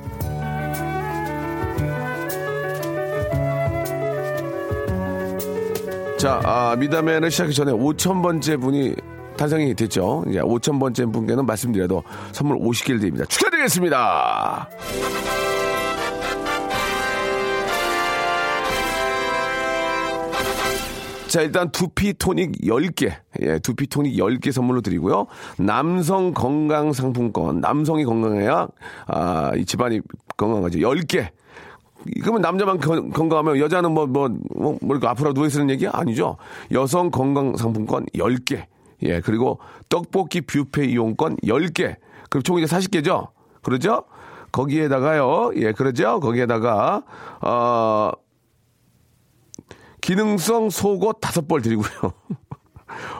자, 6.24 6.40
아, 6.42 6.74
미담회를 6.74 7.30
시작하기 7.30 7.54
전에 7.54 7.70
5,000번째 7.70 8.58
분이 8.58 8.94
탄생이 9.36 9.74
됐죠. 9.74 10.24
이제 10.26 10.40
5,000번째 10.40 11.12
분께는 11.12 11.44
말씀드려도 11.44 12.02
선물 12.32 12.56
50개를 12.60 12.98
드립니다. 12.98 13.26
축하드리겠습니다. 13.26 14.70
자, 21.26 21.42
일단 21.42 21.70
두피 21.70 22.14
토닉 22.14 22.52
10개. 22.62 23.12
예, 23.42 23.58
두피 23.58 23.86
토닉 23.86 24.16
10개 24.16 24.50
선물로 24.50 24.80
드리고요. 24.80 25.26
남성 25.58 26.32
건강 26.32 26.94
상품권. 26.94 27.60
남성이 27.60 28.06
건강해야, 28.06 28.66
아, 29.08 29.52
이 29.56 29.66
집안이 29.66 30.00
건강하죠. 30.38 30.78
10개. 30.78 31.28
그러면 32.20 32.42
남자만 32.42 32.78
건- 32.78 33.10
건강하면 33.10 33.58
여자는 33.58 33.92
뭐, 33.92 34.06
뭐, 34.06 34.28
뭐, 34.54 34.76
뭐랄까, 34.82 35.10
앞으로 35.10 35.32
누워있으는 35.32 35.70
얘기? 35.70 35.86
아니죠. 35.88 36.36
여성 36.72 37.10
건강 37.10 37.56
상품권 37.56 38.06
10개. 38.14 38.66
예, 39.02 39.20
그리고 39.20 39.58
떡볶이 39.88 40.40
뷔페 40.42 40.84
이용권 40.86 41.36
10개. 41.44 41.96
그럼 42.30 42.42
총 42.42 42.58
이제 42.58 42.66
40개죠? 42.76 43.28
그러죠? 43.62 44.04
거기에다가요, 44.52 45.52
예, 45.56 45.72
그러죠? 45.72 46.20
거기에다가, 46.20 47.02
어, 47.40 48.12
기능성 50.00 50.70
속옷 50.70 51.18
다섯 51.20 51.48
벌 51.48 51.62
드리고요. 51.62 52.12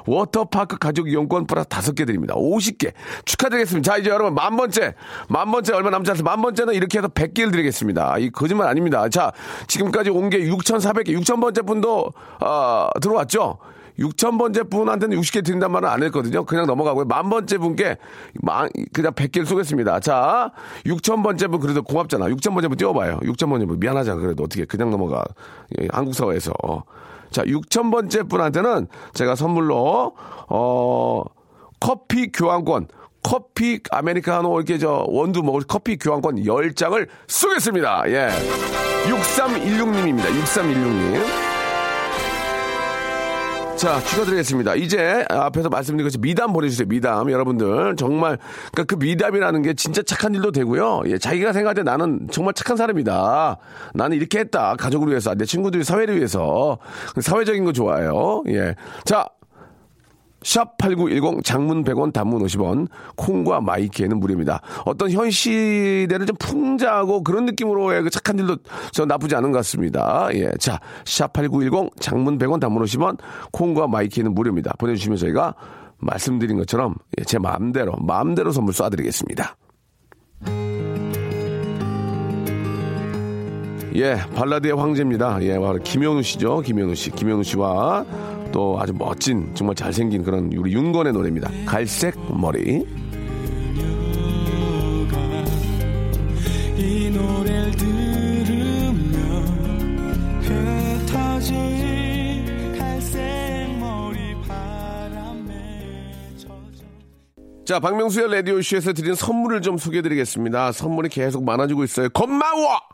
워터파크 0.06 0.78
가족 0.78 1.08
이용권 1.08 1.46
플러스 1.46 1.68
다섯 1.68 1.94
개 1.94 2.04
드립니다. 2.04 2.34
50개. 2.34 2.92
축하드리겠습니다. 3.24 3.90
자, 3.92 3.98
이제 3.98 4.10
여러분, 4.10 4.34
만 4.34 4.56
번째. 4.56 4.94
만 5.28 5.50
번째 5.50 5.74
얼마 5.74 5.90
남지 5.90 6.10
않아서 6.10 6.22
만 6.24 6.42
번째는 6.42 6.74
이렇게 6.74 6.98
해서 6.98 7.08
100개를 7.08 7.52
드리겠습니다. 7.52 8.18
이 8.18 8.30
거짓말 8.30 8.68
아닙니다. 8.68 9.08
자, 9.08 9.32
지금까지 9.68 10.10
온 10.10 10.24
게 10.30 10.38
6,400개, 10.38 11.08
6,000번째 11.10 11.66
분도, 11.66 12.10
어, 12.40 12.88
들어왔죠? 13.00 13.58
6,000번째 13.98 14.68
분한테는 14.70 15.16
60개 15.20 15.44
드린단 15.44 15.70
말은 15.70 15.88
안 15.88 16.02
했거든요. 16.04 16.44
그냥 16.44 16.66
넘어가고요. 16.66 17.04
만 17.04 17.28
번째 17.30 17.58
분께 17.58 17.96
만, 18.42 18.68
그냥 18.92 19.12
100개를 19.12 19.46
쏘겠습니다. 19.46 20.00
자, 20.00 20.50
6,000번째 20.86 21.50
분 21.50 21.60
그래도 21.60 21.82
고맙잖아. 21.82 22.26
6,000번째 22.26 22.68
분 22.68 22.76
띄워봐요. 22.76 23.18
6,000번째 23.20 23.68
분 23.68 23.78
미안하잖아. 23.78 24.20
그래도 24.20 24.42
어떻게 24.42 24.64
그냥 24.64 24.90
넘어가. 24.90 25.22
예, 25.80 25.86
한국 25.92 26.14
사회에서. 26.14 26.52
자, 27.30 27.42
6,000번째 27.42 28.28
분한테는 28.28 28.88
제가 29.14 29.34
선물로, 29.34 30.14
어, 30.48 31.22
커피 31.80 32.30
교환권, 32.32 32.88
커피 33.22 33.80
아메리카노 33.90 34.56
이렇게 34.60 34.78
저 34.78 35.04
원두 35.08 35.42
먹을 35.42 35.62
커피 35.66 35.96
교환권 35.96 36.36
10장을 36.36 37.08
쏘겠습니다. 37.26 38.04
예. 38.08 38.28
6316님입니다. 39.08 40.26
6316님. 40.26 41.53
자, 43.84 44.00
축하드리겠습니다. 44.00 44.76
이제 44.76 45.26
앞에서 45.28 45.68
말씀드린 45.68 46.06
것이 46.06 46.16
미담 46.16 46.54
보내주세요. 46.54 46.88
미담. 46.88 47.30
여러분들. 47.30 47.96
정말, 47.96 48.38
그러니까 48.72 48.84
그 48.84 48.94
미담이라는 49.04 49.60
게 49.60 49.74
진짜 49.74 50.00
착한 50.02 50.34
일도 50.34 50.52
되고요. 50.52 51.02
예, 51.04 51.18
자기가 51.18 51.52
생각할 51.52 51.74
때 51.74 51.82
나는 51.82 52.26
정말 52.30 52.54
착한 52.54 52.78
사람이다. 52.78 53.58
나는 53.92 54.16
이렇게 54.16 54.38
했다. 54.38 54.74
가족을 54.76 55.08
위해서. 55.08 55.34
내 55.34 55.44
친구들 55.44 55.82
이 55.82 55.84
사회를 55.84 56.16
위해서. 56.16 56.78
사회적인 57.20 57.66
거 57.66 57.72
좋아해요. 57.72 58.44
예. 58.48 58.74
자, 59.04 59.26
샵8910 60.44 61.42
장문 61.42 61.84
100원 61.84 62.12
단문 62.12 62.42
50원 62.42 62.88
콩과 63.16 63.60
마이키에는 63.62 64.20
무료입니다. 64.20 64.60
어떤 64.84 65.10
현 65.10 65.30
시대를 65.30 66.26
좀 66.26 66.36
풍자하고 66.38 67.24
그런 67.24 67.46
느낌으로의 67.46 68.02
그 68.02 68.10
착한 68.10 68.38
일도 68.38 68.58
저 68.92 69.04
나쁘지 69.04 69.34
않은 69.36 69.50
것 69.52 69.58
같습니다. 69.58 70.28
예. 70.34 70.50
자, 70.60 70.78
샵8910 71.04 72.00
장문 72.00 72.38
100원 72.38 72.60
단문 72.60 72.82
50원 72.84 73.18
콩과 73.52 73.88
마이키에는 73.88 74.34
무료입니다. 74.34 74.74
보내주시면 74.78 75.18
저희가 75.18 75.54
말씀드린 75.98 76.58
것처럼 76.58 76.94
예, 77.18 77.24
제 77.24 77.38
마음대로 77.38 77.94
마음대로 77.96 78.52
선물 78.52 78.74
쏴드리겠습니다. 78.74 79.54
예, 83.96 84.16
발라드의 84.34 84.74
황제입니다. 84.74 85.38
예, 85.42 85.58
바로 85.58 85.78
김현우 85.78 86.22
씨죠. 86.22 86.60
김현우 86.62 86.94
씨. 86.96 87.10
김현우 87.12 87.44
씨와 87.44 88.04
또 88.54 88.78
아주 88.78 88.94
멋진, 88.96 89.52
정말 89.54 89.74
잘생긴 89.74 90.22
그런 90.22 90.48
우리 90.56 90.72
윤건의 90.72 91.12
노래입니다. 91.12 91.50
갈색 91.66 92.14
머리. 92.32 92.86
바람에 104.46 106.36
자, 107.64 107.80
박명수의 107.80 108.30
라디오쇼에서 108.30 108.92
드리는 108.92 109.16
선물을 109.16 109.62
좀 109.62 109.78
소개해 109.78 110.00
드리겠습니다. 110.02 110.70
선물이 110.70 111.08
계속 111.08 111.42
많아지고 111.44 111.82
있어요. 111.82 112.08
고마워! 112.10 112.93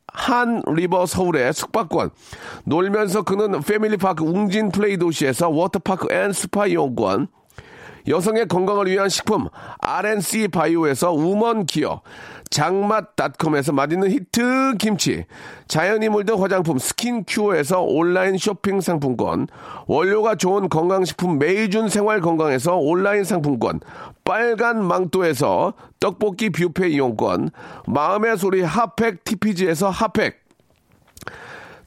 한 0.11 0.61
리버 0.67 1.05
서울의 1.05 1.53
숙박권, 1.53 2.09
놀면서 2.65 3.23
크는 3.23 3.61
패밀리파크 3.61 4.23
웅진 4.23 4.71
플레이 4.71 4.97
도시에서 4.97 5.49
워터파크 5.49 6.13
and 6.13 6.33
스파 6.33 6.67
이용권, 6.67 7.27
여성의 8.07 8.47
건강을 8.47 8.87
위한 8.87 9.09
식품 9.09 9.47
RNC 9.79 10.49
바이오에서 10.49 11.11
우먼 11.11 11.65
기어 11.65 12.01
장맛닷컴에서 12.51 13.71
맛있는 13.71 14.11
히트 14.11 14.75
김치 14.77 15.25
자연이 15.67 16.09
물든 16.09 16.37
화장품 16.37 16.77
스킨큐어에서 16.77 17.81
온라인 17.81 18.37
쇼핑 18.37 18.81
상품권 18.81 19.47
원료가 19.87 20.35
좋은 20.35 20.67
건강식품 20.67 21.39
메이준 21.39 21.87
생활건강에서 21.87 22.75
온라인 22.75 23.23
상품권 23.23 23.79
빨간 24.25 24.83
망토에서 24.83 25.73
떡볶이 25.99 26.49
뷔페 26.49 26.89
이용권 26.89 27.51
마음의 27.87 28.37
소리 28.37 28.61
핫팩 28.61 29.23
TPG에서 29.23 29.89
핫팩 29.89 30.40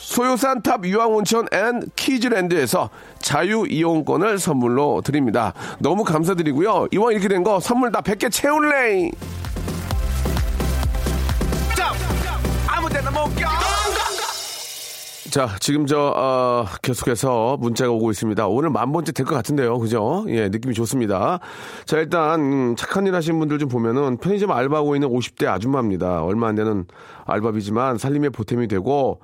소요산 0.00 0.62
탑 0.62 0.84
유황온천 0.84 1.48
and 1.52 1.82
키즈랜드에서 1.94 2.88
자유이용권을 3.20 4.38
선물로 4.38 5.02
드립니다. 5.04 5.52
너무 5.78 6.04
감사드리고요. 6.04 6.88
이왕 6.92 7.12
이렇게 7.12 7.28
된 7.28 7.40
거 7.44 7.60
선물 7.60 7.90
다 7.92 8.00
100개 8.00 8.30
채울래! 8.30 9.10
자, 15.30 15.48
지금 15.60 15.86
저, 15.86 16.12
어, 16.16 16.64
계속해서 16.82 17.56
문자가 17.60 17.92
오고 17.92 18.10
있습니다. 18.10 18.48
오늘 18.48 18.70
만 18.70 18.90
번째 18.90 19.12
될 19.12 19.24
것 19.24 19.36
같은데요. 19.36 19.78
그죠? 19.78 20.24
예, 20.28 20.48
느낌이 20.48 20.74
좋습니다. 20.74 21.38
자, 21.84 21.98
일단, 21.98 22.40
음, 22.40 22.74
착한 22.76 23.06
일 23.06 23.14
하시는 23.14 23.38
분들 23.38 23.58
좀 23.60 23.68
보면은 23.68 24.16
편의점 24.16 24.50
알바하고 24.50 24.96
있는 24.96 25.08
50대 25.08 25.46
아줌마입니다. 25.46 26.24
얼마 26.24 26.48
안 26.48 26.56
되는 26.56 26.84
알바비지만 27.26 27.98
살림에 27.98 28.30
보탬이 28.30 28.66
되고, 28.66 29.20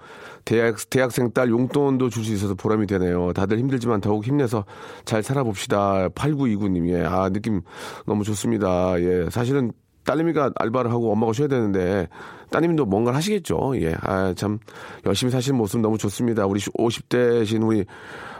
대학, 0.46 0.76
대학생 0.88 1.30
딸 1.32 1.50
용돈도 1.50 2.08
줄 2.08 2.24
수 2.24 2.32
있어서 2.32 2.54
보람이 2.54 2.86
되네요. 2.86 3.32
다들 3.34 3.58
힘들지만 3.58 4.00
더욱 4.00 4.24
힘내서 4.24 4.64
잘 5.04 5.22
살아봅시다. 5.22 6.08
8929님, 6.10 6.88
예. 6.88 7.04
아, 7.04 7.28
느낌 7.28 7.60
너무 8.06 8.24
좋습니다. 8.24 8.98
예. 9.00 9.28
사실은 9.28 9.72
딸내미가 10.04 10.52
알바를 10.54 10.92
하고 10.92 11.10
엄마가 11.12 11.32
쉬어야 11.32 11.48
되는데 11.48 12.08
따님도 12.50 12.86
뭔가를 12.86 13.16
하시겠죠. 13.16 13.72
예. 13.80 13.94
아, 14.02 14.32
참 14.36 14.60
열심히 15.04 15.32
사시는 15.32 15.58
모습 15.58 15.80
너무 15.80 15.98
좋습니다. 15.98 16.46
우리 16.46 16.60
50대신 16.60 17.66
우리 17.66 17.84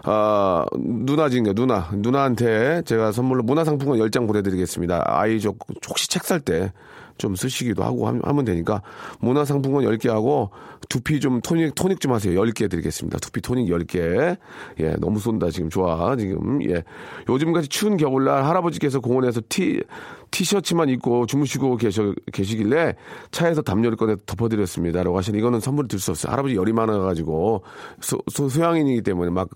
아, 0.04 0.64
누나진요 0.78 1.54
누나. 1.54 1.90
누나한테 1.92 2.82
제가 2.82 3.10
선물로 3.10 3.42
문화상품권 3.42 3.98
10장 3.98 4.28
보내 4.28 4.42
드리겠습니다. 4.42 5.02
아이 5.06 5.40
저 5.40 5.52
혹시 5.88 6.08
책 6.08 6.22
살 6.22 6.38
때 6.40 6.72
좀 7.18 7.34
쓰시기도 7.34 7.82
하고 7.82 8.06
하면 8.06 8.44
되니까 8.44 8.82
문화상품권 9.20 9.84
10개 9.84 10.08
하고 10.08 10.50
두피 10.88 11.20
좀 11.20 11.40
토닉, 11.40 11.74
토닉 11.74 12.00
좀 12.00 12.12
하세요. 12.12 12.38
10개 12.40 12.70
드리겠습니다. 12.70 13.18
두피 13.18 13.40
토닉 13.40 13.68
10개. 13.68 14.36
예, 14.80 14.96
너무 14.98 15.18
쏜다. 15.18 15.50
지금 15.50 15.70
좋아. 15.70 16.14
지금, 16.16 16.62
예. 16.70 16.84
요즘같이 17.28 17.68
추운 17.68 17.96
겨울날 17.96 18.44
할아버지께서 18.44 19.00
공원에서 19.00 19.40
티, 19.48 19.82
티셔츠만 20.30 20.88
입고 20.90 21.26
주무시고 21.26 21.76
계셔, 21.76 22.12
계시길래 22.32 22.94
차에서 23.30 23.62
담요를 23.62 23.96
꺼내 23.96 24.16
덮어드렸습니다. 24.26 25.02
라고 25.02 25.16
하시니 25.16 25.38
이거는 25.38 25.60
선물을 25.60 25.88
들 25.88 25.98
수 25.98 26.10
없어요. 26.10 26.32
할아버지 26.32 26.54
열이 26.56 26.72
많아가지고 26.72 27.62
소, 28.00 28.18
소, 28.30 28.48
소양인이기 28.48 29.02
때문에 29.02 29.30
막 29.30 29.48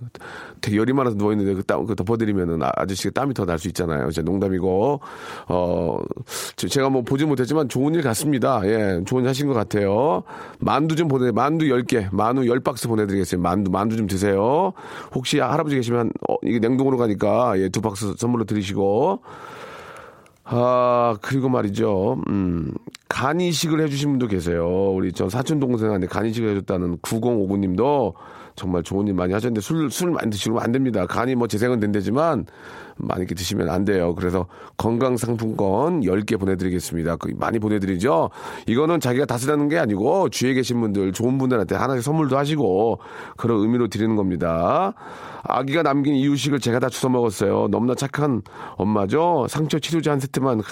되게 0.61 0.76
열이 0.78 0.92
많아서 0.92 1.16
누워있는데 1.16 1.54
그 1.54 1.62
땀, 1.64 1.85
그 1.87 1.94
덮어드리면은 1.94 2.62
아- 2.62 2.70
아저씨가 2.76 3.11
땀이 3.20 3.35
더 3.35 3.44
날 3.44 3.59
수 3.59 3.68
있잖아요. 3.68 4.11
제 4.11 4.22
농담이고, 4.22 5.00
어, 5.48 5.98
저- 6.56 6.68
제가 6.68 6.88
뭐 6.88 7.02
보지 7.02 7.24
못했지만 7.26 7.68
좋은 7.68 7.94
일 7.94 8.02
같습니다. 8.02 8.61
예, 8.64 9.00
좋은 9.04 9.22
일 9.24 9.28
하신 9.28 9.48
것 9.48 9.54
같아요. 9.54 10.22
만두 10.61 10.96
좀 10.96 11.09
보내, 11.09 11.30
만두 11.30 11.66
10개, 11.66 12.09
만두 12.12 12.42
10박스 12.42 12.88
보내드리겠습니다. 12.88 13.48
만두, 13.48 13.70
만두 13.70 13.96
좀 13.96 14.06
드세요. 14.06 14.72
혹시 15.14 15.38
할아버지 15.40 15.76
계시면, 15.76 16.12
어, 16.28 16.37
이게 16.42 16.59
냉동으로 16.59 16.96
가니까, 16.96 17.59
예, 17.59 17.68
두 17.68 17.80
박스 17.80 18.14
선물로 18.16 18.44
드리시고, 18.44 19.20
아, 20.44 21.16
그리고 21.20 21.48
말이죠. 21.48 22.22
음, 22.29 22.72
간 23.09 23.40
이식을 23.40 23.81
해주신 23.83 24.11
분도 24.11 24.26
계세요. 24.26 24.92
우리 24.92 25.12
저 25.12 25.29
사촌 25.29 25.61
동생한테 25.61 26.07
간 26.07 26.26
이식을 26.26 26.50
해줬다는 26.50 26.98
9059님도 26.98 28.14
정말 28.56 28.82
좋은 28.82 29.06
일 29.06 29.14
많이 29.14 29.32
하셨는데 29.32 29.60
술, 29.60 29.90
술 29.90 30.10
많이 30.10 30.30
드시면 30.30 30.60
안 30.62 30.72
됩니다. 30.72 31.06
간이 31.06 31.34
뭐 31.34 31.46
재생은 31.46 31.80
된다지만 31.80 32.46
많이 32.96 33.26
드시면 33.26 33.68
안 33.68 33.84
돼요. 33.84 34.14
그래서 34.14 34.46
건강상품권 34.76 36.02
10개 36.02 36.38
보내드리겠습니다. 36.38 37.16
그 37.16 37.32
많이 37.36 37.58
보내드리죠. 37.58 38.30
이거는 38.66 39.00
자기가 39.00 39.24
다 39.24 39.38
쓰라는 39.38 39.68
게 39.68 39.78
아니고 39.78 40.28
주위에 40.28 40.54
계신 40.54 40.80
분들, 40.80 41.12
좋은 41.12 41.38
분들한테 41.38 41.74
하나씩 41.74 42.02
선물도 42.02 42.36
하시고 42.36 43.00
그런 43.36 43.60
의미로 43.60 43.88
드리는 43.88 44.16
겁니다. 44.16 44.92
아기가 45.42 45.82
남긴 45.82 46.14
이유식을 46.14 46.60
제가 46.60 46.78
다 46.78 46.88
주워 46.88 47.10
먹었어요. 47.12 47.68
너무나 47.70 47.94
착한 47.94 48.42
엄마죠. 48.76 49.46
상처 49.48 49.78
치료제 49.78 50.10
한 50.10 50.20
세트만, 50.20 50.60
하, 50.60 50.64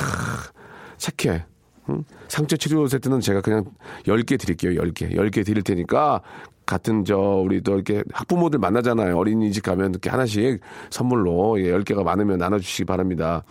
착해. 0.98 1.44
응? 1.90 2.04
상처 2.28 2.56
치료 2.56 2.86
세트는 2.86 3.20
제가 3.20 3.40
그냥 3.40 3.64
10개 4.04 4.38
드릴게요. 4.38 4.72
10개. 4.82 5.14
10개 5.14 5.44
드릴 5.44 5.62
테니까 5.62 6.20
같은 6.68 7.06
저 7.06 7.16
우리 7.16 7.62
또 7.62 7.74
이렇게 7.74 8.04
학부모들 8.12 8.58
만나잖아요. 8.58 9.16
어린이집 9.16 9.62
가면 9.62 9.90
이렇게 9.90 10.10
하나씩 10.10 10.60
선물로 10.90 11.60
예, 11.60 11.72
10개가 11.72 12.04
많으면 12.04 12.38
나눠 12.38 12.58
주시기 12.58 12.84
바랍니다. 12.84 13.42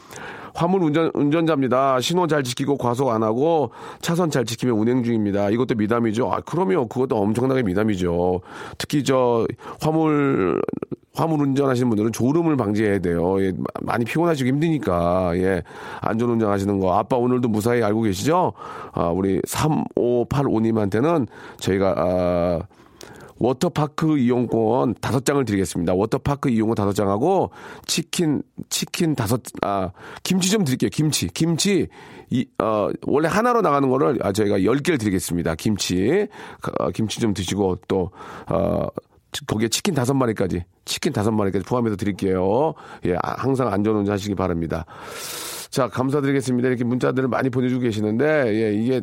화물 0.53 0.83
운전 0.83 1.11
운전자입니다. 1.13 1.99
신호 1.99 2.27
잘 2.27 2.43
지키고 2.43 2.77
과속 2.77 3.09
안 3.09 3.23
하고 3.23 3.71
차선 4.01 4.29
잘 4.29 4.45
지키면 4.45 4.77
운행 4.77 5.03
중입니다. 5.03 5.49
이것도 5.49 5.75
미담이죠. 5.75 6.31
아, 6.31 6.41
그럼요. 6.41 6.87
그것도 6.87 7.17
엄청나게 7.17 7.63
미담이죠. 7.63 8.41
특히 8.77 9.03
저 9.03 9.47
화물 9.81 10.61
화물 11.15 11.41
운전하시는 11.41 11.89
분들은 11.89 12.11
졸음을 12.11 12.55
방지해야 12.55 12.99
돼요. 12.99 13.41
예, 13.41 13.51
많이 13.81 14.05
피곤하시고 14.05 14.47
힘드니까 14.47 15.31
예, 15.37 15.63
안전 16.01 16.29
운전하시는 16.29 16.79
거. 16.79 16.95
아빠 16.95 17.17
오늘도 17.17 17.49
무사히 17.49 17.81
알고 17.81 18.03
계시죠? 18.03 18.53
아, 18.93 19.07
우리 19.07 19.41
3585님한테는 19.41 21.27
저희가 21.57 21.95
아, 21.97 22.61
워터파크 23.39 24.17
이용권 24.17 24.95
다섯 25.01 25.25
장을 25.25 25.43
드리겠습니다. 25.45 25.93
워터파크 25.93 26.49
이용권 26.49 26.75
다섯 26.75 26.93
장하고 26.93 27.51
치킨 27.85 28.41
치킨 28.69 29.15
다섯 29.15 29.41
아 29.61 29.91
김치 30.23 30.49
좀 30.49 30.63
드릴게요. 30.63 30.89
김치 30.91 31.27
김치 31.27 31.87
이 32.29 32.45
어 32.61 32.89
원래 33.05 33.27
하나로 33.29 33.61
나가는 33.61 33.87
거를 33.89 34.17
아 34.21 34.31
저희가 34.31 34.63
열 34.63 34.77
개를 34.79 34.97
드리겠습니다. 34.97 35.55
김치 35.55 36.27
어, 36.79 36.89
김치 36.91 37.19
좀 37.19 37.33
드시고 37.33 37.77
또 37.87 38.11
어 38.49 38.87
거기에 39.45 39.67
치킨 39.69 39.93
다섯 39.93 40.13
마리까지 40.13 40.63
치킨 40.85 41.13
다섯 41.13 41.31
마리까지 41.31 41.65
포함해서 41.65 41.95
드릴게요. 41.95 42.73
예 43.05 43.15
아, 43.21 43.35
항상 43.37 43.71
안전운전 43.71 44.11
하시기 44.13 44.35
바랍니다. 44.35 44.85
자, 45.69 45.87
감사드리겠습니다. 45.89 46.69
이렇게 46.69 46.83
문자들을 46.85 47.27
많이 47.27 47.49
보내주고 47.49 47.81
계시는데, 47.81 48.25
예, 48.55 48.73
이게 48.73 49.01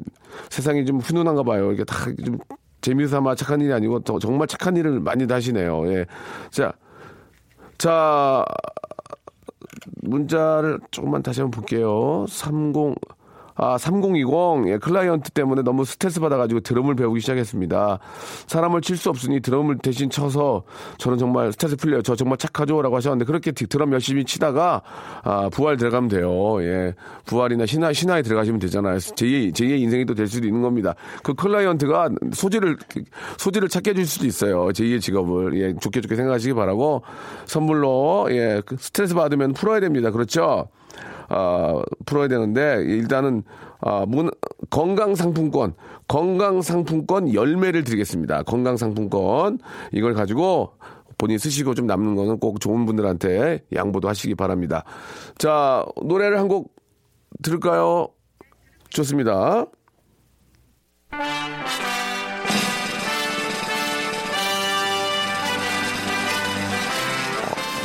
세상이 0.48 0.86
좀 0.86 0.98
훈훈한가 0.98 1.42
봐요. 1.42 1.70
이게 1.72 1.84
다 1.84 2.10
좀 2.24 2.38
재미삼아 2.84 3.34
착한 3.34 3.62
일이 3.62 3.72
아니고 3.72 4.00
더- 4.00 4.18
정말 4.18 4.46
착한 4.46 4.76
일을 4.76 5.00
많이 5.00 5.24
하시네요. 5.24 5.86
예. 5.90 6.04
자, 6.50 6.70
자, 7.78 8.44
문자를 10.02 10.80
조금만 10.90 11.22
다시 11.22 11.40
한번 11.40 11.60
볼게요. 11.62 12.26
30, 12.28 12.94
아, 13.56 13.78
3020, 13.78 14.66
예, 14.68 14.78
클라이언트 14.78 15.30
때문에 15.30 15.62
너무 15.62 15.84
스트레스 15.84 16.18
받아가지고 16.20 16.60
드럼을 16.60 16.96
배우기 16.96 17.20
시작했습니다. 17.20 17.98
사람을 18.48 18.80
칠 18.80 18.96
수 18.96 19.10
없으니 19.10 19.40
드럼을 19.40 19.78
대신 19.78 20.10
쳐서 20.10 20.62
저는 20.98 21.18
정말 21.18 21.52
스트레스 21.52 21.76
풀려요. 21.76 22.02
저 22.02 22.16
정말 22.16 22.38
착하죠? 22.38 22.80
라고 22.82 22.96
하셨는데 22.96 23.24
그렇게 23.24 23.52
디- 23.52 23.66
드럼 23.68 23.92
열심히 23.92 24.24
치다가, 24.24 24.82
아, 25.22 25.48
부활 25.50 25.76
들어가면 25.76 26.08
돼요. 26.08 26.62
예. 26.62 26.94
부활이나 27.26 27.66
신화, 27.66 27.92
신화에 27.92 28.22
들어가시면 28.22 28.58
되잖아요. 28.60 28.96
제2, 28.98 29.52
제2의 29.52 29.80
인생이 29.80 30.04
또 30.06 30.14
될 30.14 30.26
수도 30.26 30.46
있는 30.46 30.62
겁니다. 30.62 30.94
그 31.22 31.34
클라이언트가 31.34 32.10
소질을, 32.32 32.76
소질을 33.38 33.68
찾게 33.68 33.90
해줄 33.90 34.06
수도 34.06 34.26
있어요. 34.26 34.66
제2의 34.68 35.00
직업을. 35.00 35.60
예, 35.60 35.74
좋게 35.80 36.00
좋게 36.00 36.16
생각하시기 36.16 36.54
바라고 36.54 37.02
선물로, 37.46 38.28
예, 38.30 38.62
그 38.64 38.76
스트레스 38.78 39.14
받으면 39.14 39.52
풀어야 39.52 39.80
됩니다. 39.80 40.10
그렇죠? 40.10 40.68
아, 41.28 41.82
풀어야 42.06 42.28
되는데 42.28 42.82
일단은 42.86 43.42
아, 43.80 44.04
문, 44.06 44.30
건강 44.70 45.14
상품권, 45.14 45.74
건강 46.08 46.62
상품권 46.62 47.32
열매를 47.34 47.84
드리겠습니다. 47.84 48.42
건강 48.44 48.76
상품권 48.76 49.58
이걸 49.92 50.14
가지고 50.14 50.74
본인 51.18 51.38
쓰시고 51.38 51.74
좀 51.74 51.86
남는 51.86 52.14
거는 52.16 52.38
꼭 52.40 52.60
좋은 52.60 52.86
분들한테 52.86 53.64
양보도 53.74 54.08
하시기 54.08 54.34
바랍니다. 54.34 54.84
자, 55.38 55.84
노래를 56.02 56.38
한 56.38 56.48
곡 56.48 56.74
들을까요? 57.42 58.08
좋습니다. 58.90 59.66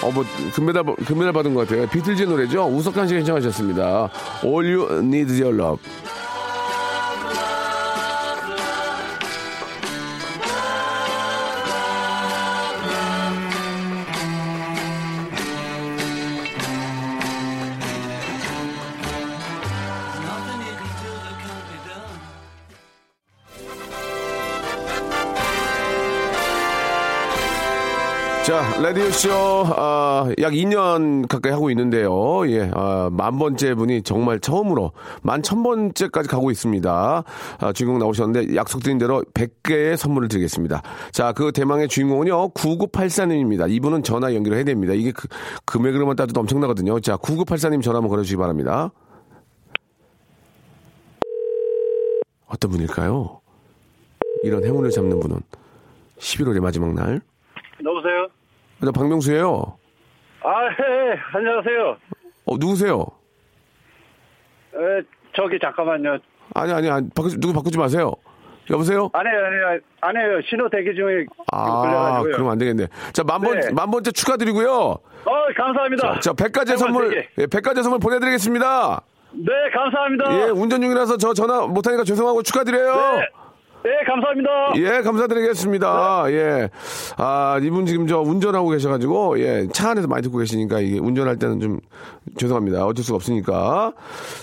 어, 0.10 0.12
뭐, 0.12 0.26
금메달, 0.56 0.84
금메달 1.06 1.32
받은 1.34 1.54
것 1.54 1.67
같아요. 1.67 1.88
비틀즈 1.88 2.24
노래죠? 2.24 2.65
우석한 2.65 3.08
씨가 3.08 3.19
신청하셨습니다. 3.19 4.10
All 4.43 4.74
You 4.76 4.98
Need 5.04 5.41
Your 5.41 5.56
Love. 5.56 5.84
자, 28.50 28.82
라디오쇼, 28.82 29.30
아, 29.78 30.28
약 30.40 30.54
2년 30.54 31.28
가까이 31.28 31.52
하고 31.52 31.70
있는데요. 31.70 32.50
예, 32.50 32.72
아, 32.74 33.08
만 33.12 33.38
번째 33.38 33.76
분이 33.76 34.02
정말 34.02 34.40
처음으로 34.40 34.92
만 35.22 35.44
천 35.44 35.62
번째까지 35.62 36.28
가고 36.28 36.50
있습니다. 36.50 37.24
아, 37.60 37.74
주인공 37.74 38.00
나오셨는데 38.00 38.56
약속드린 38.56 38.98
대로 38.98 39.24
100개의 39.36 39.98
선물을 39.98 40.30
드리겠습니다. 40.30 40.82
자, 41.12 41.32
그 41.34 41.52
대망의 41.52 41.90
주인공은요, 41.90 42.50
9984님입니다. 42.54 43.70
이분은 43.70 44.02
전화 44.02 44.34
연결을 44.34 44.58
해야 44.58 44.66
됩니다. 44.66 44.94
이게 44.96 45.12
그, 45.12 45.28
금액으로만 45.66 46.16
따져도 46.16 46.40
엄청나거든요. 46.40 47.00
자, 47.02 47.18
9984님 47.18 47.84
전화 47.84 47.98
한번 47.98 48.10
걸어주시기 48.10 48.38
바랍니다. 48.40 48.90
어떤 52.48 52.72
분일까요? 52.72 53.42
이런 54.42 54.66
행운을 54.66 54.90
잡는 54.90 55.20
분은 55.20 55.38
11월의 56.18 56.62
마지막 56.62 56.96
날. 56.96 57.22
여보세요? 57.86 58.28
저 58.84 58.92
박명수예요. 58.92 59.78
아, 60.44 60.50
예, 60.65 61.12
예. 61.12 61.20
안녕하세요. 61.34 61.98
어, 62.46 62.58
누구세요? 62.58 63.06
에, 64.74 65.02
저기 65.36 65.60
잠깐만요. 65.60 66.18
아니, 66.56 66.74
아니, 66.74 66.89
아니 66.89 67.10
바꾸, 67.10 67.30
누구 67.39 67.54
바꾸지 67.54 67.78
마세요. 67.78 68.13
여보세요? 68.70 69.10
아니에요, 69.13 69.46
아니에요. 69.46 69.80
아니에요. 70.02 70.42
신호 70.48 70.70
대기 70.70 70.96
중에 70.96 71.26
아, 71.52 71.82
걸려가지고요. 71.82 72.32
그럼 72.34 72.50
안 72.50 72.58
되겠네. 72.60 72.88
자, 73.13 73.24
만 73.24 73.42
번, 73.42 73.60
네. 73.60 73.72
만 73.72 73.89
번째 73.92 74.12
축하드리고요. 74.12 74.72
어, 74.72 75.00
감사합니다. 75.58 76.20
자, 76.20 76.34
백가지 76.34 76.78
정말 76.78 76.94
선물, 76.94 77.10
되게. 77.10 77.30
예, 77.39 77.48
백가지 77.48 77.82
선물 77.84 78.00
보내드리겠습니다. 78.00 79.02
네, 79.34 79.52
감사합니다. 79.74 80.34
예, 80.34 80.44
운전 80.52 80.82
중이라서 80.82 81.18
저 81.18 81.34
전화 81.34 81.65
못하니까 81.68 82.04
죄송하고 82.04 82.44
축하드려요. 82.44 82.94
네, 83.18 83.28
네, 83.82 83.92
감사합니다. 84.06 84.50
예, 84.76 85.02
감사드리겠습니다. 85.02 86.26
예. 86.32 86.70
아, 87.15 87.58
이분 87.63 87.86
지금 87.86 88.08
저 88.08 88.20
운전하고 88.20 88.70
계셔가지고, 88.70 89.39
예, 89.39 89.68
차 89.72 89.92
안에서 89.92 90.08
많이 90.10 90.22
듣고 90.24 90.38
계시니까 90.39 90.82
이게 90.82 91.00
운전할 91.00 91.38
때는 91.38 91.62
좀 91.62 91.80
죄송합니다. 92.38 92.86
어쩔 92.86 93.06
수가 93.06 93.15
없으니까. 93.15 93.94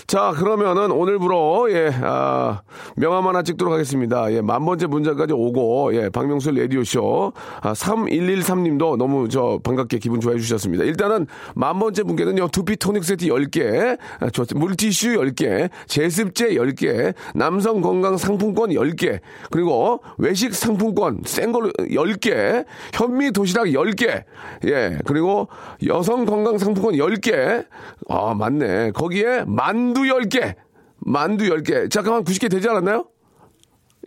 자, 0.07 0.31
그러면은 0.35 0.89
오늘부로, 0.91 1.71
예, 1.71 1.91
아, 2.01 2.61
명함 2.95 3.27
하나 3.27 3.43
찍도록 3.43 3.71
하겠습니다. 3.73 4.31
예, 4.33 4.41
만 4.41 4.65
번째 4.65 4.87
문자까지 4.87 5.33
오고, 5.33 5.93
예, 5.95 6.09
박명수 6.09 6.49
라디오쇼, 6.51 7.33
아, 7.61 7.73
3113 7.75 8.63
님도 8.63 8.97
너무 8.97 9.29
저 9.29 9.59
반갑게 9.63 9.99
기분 9.99 10.19
좋아해 10.19 10.39
주셨습니다. 10.39 10.83
일단은 10.83 11.27
만 11.53 11.77
번째 11.77 12.01
분께는요, 12.03 12.47
두피 12.47 12.75
토닉 12.75 13.03
세트 13.03 13.27
10개, 13.27 13.99
아, 14.19 14.29
좋- 14.31 14.47
물티슈 14.55 15.09
10개, 15.09 15.69
제습제 15.85 16.55
10개, 16.55 17.13
남성 17.35 17.81
건강 17.81 18.17
상품권 18.17 18.71
10개, 18.71 19.19
그리고 19.51 20.01
외식 20.17 20.53
상품권 20.53 21.21
센 21.25 21.51
걸로 21.51 21.71
10개, 21.71 22.65
현미 22.93 23.31
도시락 23.31 23.65
10개, 23.65 24.23
예, 24.65 24.97
그리고 25.05 25.47
여성 25.85 26.25
건강 26.25 26.57
상품권 26.57 26.95
10개, 26.95 27.65
아, 28.09 28.33
맞네. 28.33 28.91
거기에 28.91 29.45
만두 29.45 30.01
10개, 30.01 30.55
만두 30.99 31.45
10개. 31.45 31.89
잠깐만 31.89 32.23
90개 32.23 32.49
되지 32.49 32.67
않았나요? 32.69 33.05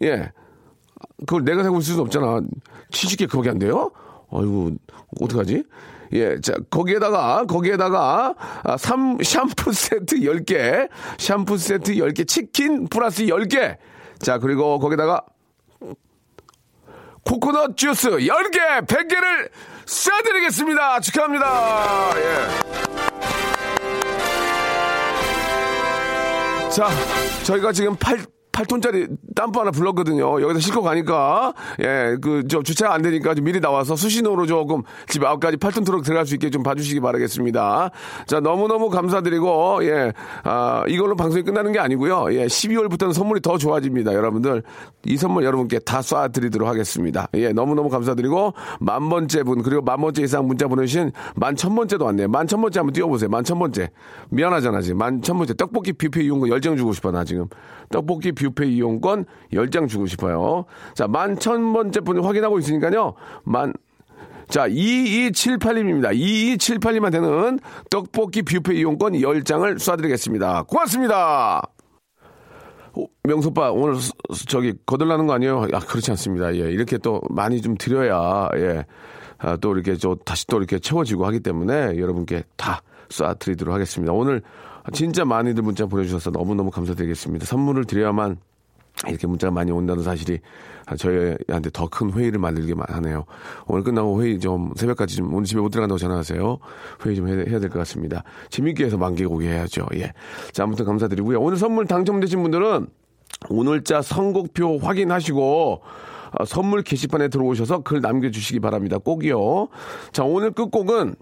예. 0.03 0.33
그걸 1.21 1.45
내가 1.45 1.63
사고 1.63 1.79
있을 1.79 1.93
수는 1.93 2.01
없잖아. 2.03 2.41
70개 2.91 3.29
그밖에 3.31 3.51
안 3.51 3.59
돼요? 3.59 3.91
아이고, 4.33 4.73
어떡하지? 5.21 5.65
예, 6.13 6.41
자, 6.41 6.55
거기에다가, 6.71 7.45
거기에다가, 7.47 8.35
아, 8.65 8.77
3, 8.77 9.19
샴푸 9.23 9.73
세트 9.73 10.21
10개, 10.21 10.89
샴푸 11.19 11.57
세트 11.57 11.95
10개, 11.95 12.27
치킨 12.27 12.89
플러스 12.89 13.25
10개. 13.27 13.77
자, 14.23 14.39
그리고 14.39 14.79
거기다가, 14.79 15.23
코코넛 17.25 17.77
주스 17.77 18.11
10개, 18.11 18.87
100개를 18.87 19.51
쏴드리겠습니다. 19.87 21.03
축하합니다. 21.03 22.11
예. 22.17 22.71
자, 26.71 26.89
저희가 27.45 27.73
지금 27.73 27.97
8, 27.97 28.25
8톤짜리 28.53 29.17
땀프 29.35 29.59
하나 29.59 29.71
불렀거든요. 29.71 30.43
여기서 30.43 30.61
싣고 30.61 30.83
가니까, 30.83 31.55
예, 31.81 32.17
그, 32.21 32.47
저 32.49 32.63
주차가 32.63 32.95
안 32.95 33.03
되니까 33.03 33.35
좀 33.35 33.45
미리 33.45 33.61
나와서 33.61 33.97
수신호로 33.97 34.47
조금 34.47 34.83
집 35.07 35.25
앞까지 35.25 35.57
8톤 35.57 35.85
트럭 35.85 36.03
들어갈 36.03 36.27
수 36.27 36.35
있게 36.35 36.51
좀 36.51 36.63
봐주시기 36.63 37.01
바라겠습니다. 37.01 37.91
자, 38.27 38.41
너무너무 38.41 38.91
감사드리고, 38.91 39.85
예, 39.85 40.13
아, 40.45 40.85
이걸로 40.89 41.17
방송이 41.17 41.43
끝나는 41.43 41.73
게 41.73 41.79
아니고요. 41.79 42.33
예, 42.33 42.47
12월부터는 42.47 43.13
선물이 43.13 43.41
더 43.41 43.57
좋아집니다. 43.57 44.15
여러분들, 44.15 44.63
이 45.07 45.17
선물 45.17 45.45
여러분께 45.45 45.81
다 45.81 46.01
쏴드리도록 46.01 46.65
하겠습니다. 46.65 47.29
예, 47.35 47.53
너무너무 47.53 47.89
감사드리고, 47.89 48.55
만 48.81 49.09
번째 49.09 49.43
분, 49.45 49.63
그리고 49.63 49.83
만 49.83 50.01
번째 50.01 50.23
이상 50.23 50.47
문자 50.47 50.67
보내주신 50.67 51.13
만천 51.37 51.75
번째도 51.75 52.05
왔네요. 52.05 52.29
만천 52.29 52.61
번째 52.61 52.81
한번 52.81 52.93
띄워보세요. 52.93 53.31
만천 53.31 53.59
번째. 53.59 53.91
미안하잖아, 54.31 54.81
지금. 54.83 54.99
만천 54.99 55.39
번째. 55.39 55.55
떡볶이 55.55 55.93
뷔페 55.93 56.23
이용권 56.23 56.51
10장 56.51 56.77
주고 56.77 56.93
싶어, 56.93 57.11
나 57.11 57.25
지금. 57.25 57.47
떡볶이 57.91 58.33
뷔페 58.33 58.67
이용권 58.67 59.27
10장 59.53 59.89
주고 59.89 60.07
싶어요. 60.07 60.65
자, 60.95 61.07
만 61.07 61.37
천 61.39 61.73
번째 61.73 62.01
분 62.01 62.23
확인하고 62.25 62.59
있으니까요. 62.59 63.15
만, 63.45 63.73
자, 64.49 64.69
2278님입니다. 64.69 66.15
2278님한테는 66.17 67.61
떡볶이 67.91 68.43
뷔페 68.43 68.75
이용권 68.75 69.15
10장을 69.15 69.75
쏴드리겠습니다. 69.77 70.67
고맙습니다. 70.67 71.63
오, 72.95 73.07
명소빠 73.25 73.71
오늘 73.71 73.95
저기 74.49 74.75
거들나는 74.85 75.27
거 75.29 75.35
아니에요? 75.35 75.69
아 75.73 75.79
그렇지 75.79 76.11
않습니다. 76.11 76.53
예 76.57 76.71
이렇게 76.73 76.99
또 76.99 77.21
많이 77.31 77.61
좀 77.63 77.77
드려야 77.77 78.49
예. 78.57 78.85
아, 79.39 79.57
또 79.57 79.73
이렇게 79.75 79.95
저 79.97 80.17
다시 80.25 80.47
또 80.49 80.59
이렇게 80.59 80.79
채워지고 80.81 81.25
하기 81.27 81.41
때문에 81.41 81.97
여러분께 81.99 82.43
다 82.57 82.83
쏴드리도록 83.09 83.71
하겠습니다. 83.71 84.13
오늘 84.13 84.43
진짜 84.93 85.25
많이들 85.25 85.63
문자 85.63 85.87
보내주셔서 85.87 86.31
너무너무 86.31 86.71
감사드리겠습니다. 86.71 87.47
선물을 87.47 87.85
드려야만 87.85 88.39
이렇게 89.09 89.27
문자가 89.27 89.51
많이 89.53 89.71
온다는 89.71 90.03
사실이 90.03 90.41
저희한테 90.99 91.71
더 91.73 91.87
큰 91.89 92.13
회의를 92.13 92.39
만들게 92.39 92.75
하네요. 92.77 93.25
오늘 93.67 93.83
끝나고 93.85 94.23
회의 94.23 94.39
좀 94.41 94.73
새벽까지 94.77 95.17
좀 95.17 95.33
오늘 95.33 95.45
집에 95.45 95.61
못 95.61 95.71
들어간다고 95.71 95.99
전화하세요. 95.99 96.59
회의 97.07 97.17
좀 97.17 97.29
해야, 97.29 97.59
될 97.59 97.71
것 97.71 97.79
같습니다. 97.79 98.25
재밌게 98.51 98.85
해서 98.85 98.99
만개고기 98.99 99.47
해야죠. 99.47 99.87
예. 99.95 100.13
자, 100.53 100.65
아무튼 100.65 100.85
감사드리고요. 100.85 101.41
오늘 101.41 101.57
선물 101.57 101.87
당첨되신 101.87 102.43
분들은 102.43 102.89
오늘자 103.49 104.03
선곡표 104.03 104.79
확인하시고 104.79 105.83
어, 106.33 106.45
선물 106.45 106.83
게시판에 106.83 107.29
들어오셔서 107.29 107.81
글 107.83 108.01
남겨주시기 108.01 108.61
바랍니다. 108.61 108.99
꼭이요. 108.99 109.69
자, 110.13 110.25
오늘 110.25 110.51
끝곡은 110.51 111.15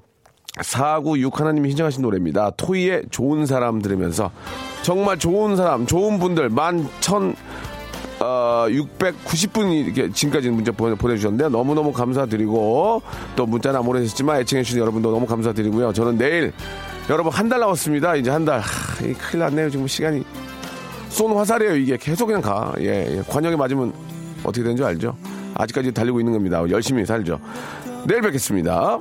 496 0.61 1.39
하나님이 1.41 1.71
신청하신 1.71 2.03
노래입니다. 2.03 2.51
토이의 2.57 3.05
좋은 3.11 3.47
사람 3.47 3.81
들으면서 3.81 4.31
정말 4.83 5.19
좋은 5.19 5.57
사람, 5.57 5.87
좋은 5.87 6.19
분들 6.19 6.49
만 6.49 6.89
천, 7.01 7.35
어, 8.21 8.67
690분이 8.69 9.85
이렇게 9.87 10.11
지금까지 10.13 10.51
문자 10.51 10.73
보내, 10.73 10.95
보내주셨는데 10.97 11.51
너무너무 11.51 11.93
감사드리고 11.93 13.03
또 13.37 13.47
문자는 13.47 13.79
안 13.79 13.85
보내셨지만 13.87 14.41
애청해주신 14.41 14.81
여러분도 14.81 15.13
너무 15.13 15.27
감사드리고요. 15.27 15.93
저는 15.93 16.19
내일 16.19 16.53
여러분 17.09 17.33
한 17.33 17.49
달 17.49 17.61
남았습니다. 17.61 18.17
이제 18.17 18.31
한 18.31 18.45
달. 18.45 18.59
하, 18.61 19.07
이 19.07 19.13
큰일 19.15 19.45
났네요. 19.45 19.71
지금 19.71 19.87
시간이 19.87 20.25
쏜 21.11 21.33
화살이에요. 21.37 21.77
이게 21.77 21.97
계속 21.97 22.27
그냥 22.27 22.43
가. 22.43 22.73
예, 22.81 23.17
예. 23.19 23.23
관역에 23.27 23.55
맞으면 23.57 23.93
어떻게 24.43 24.63
되는 24.63 24.77
줄 24.77 24.85
알죠? 24.85 25.17
아직까지 25.55 25.93
달리고 25.93 26.21
있는 26.21 26.33
겁니다. 26.33 26.63
열심히 26.69 27.07
살죠. 27.07 27.39
내일 28.07 28.21
뵙겠습니다. 28.23 28.99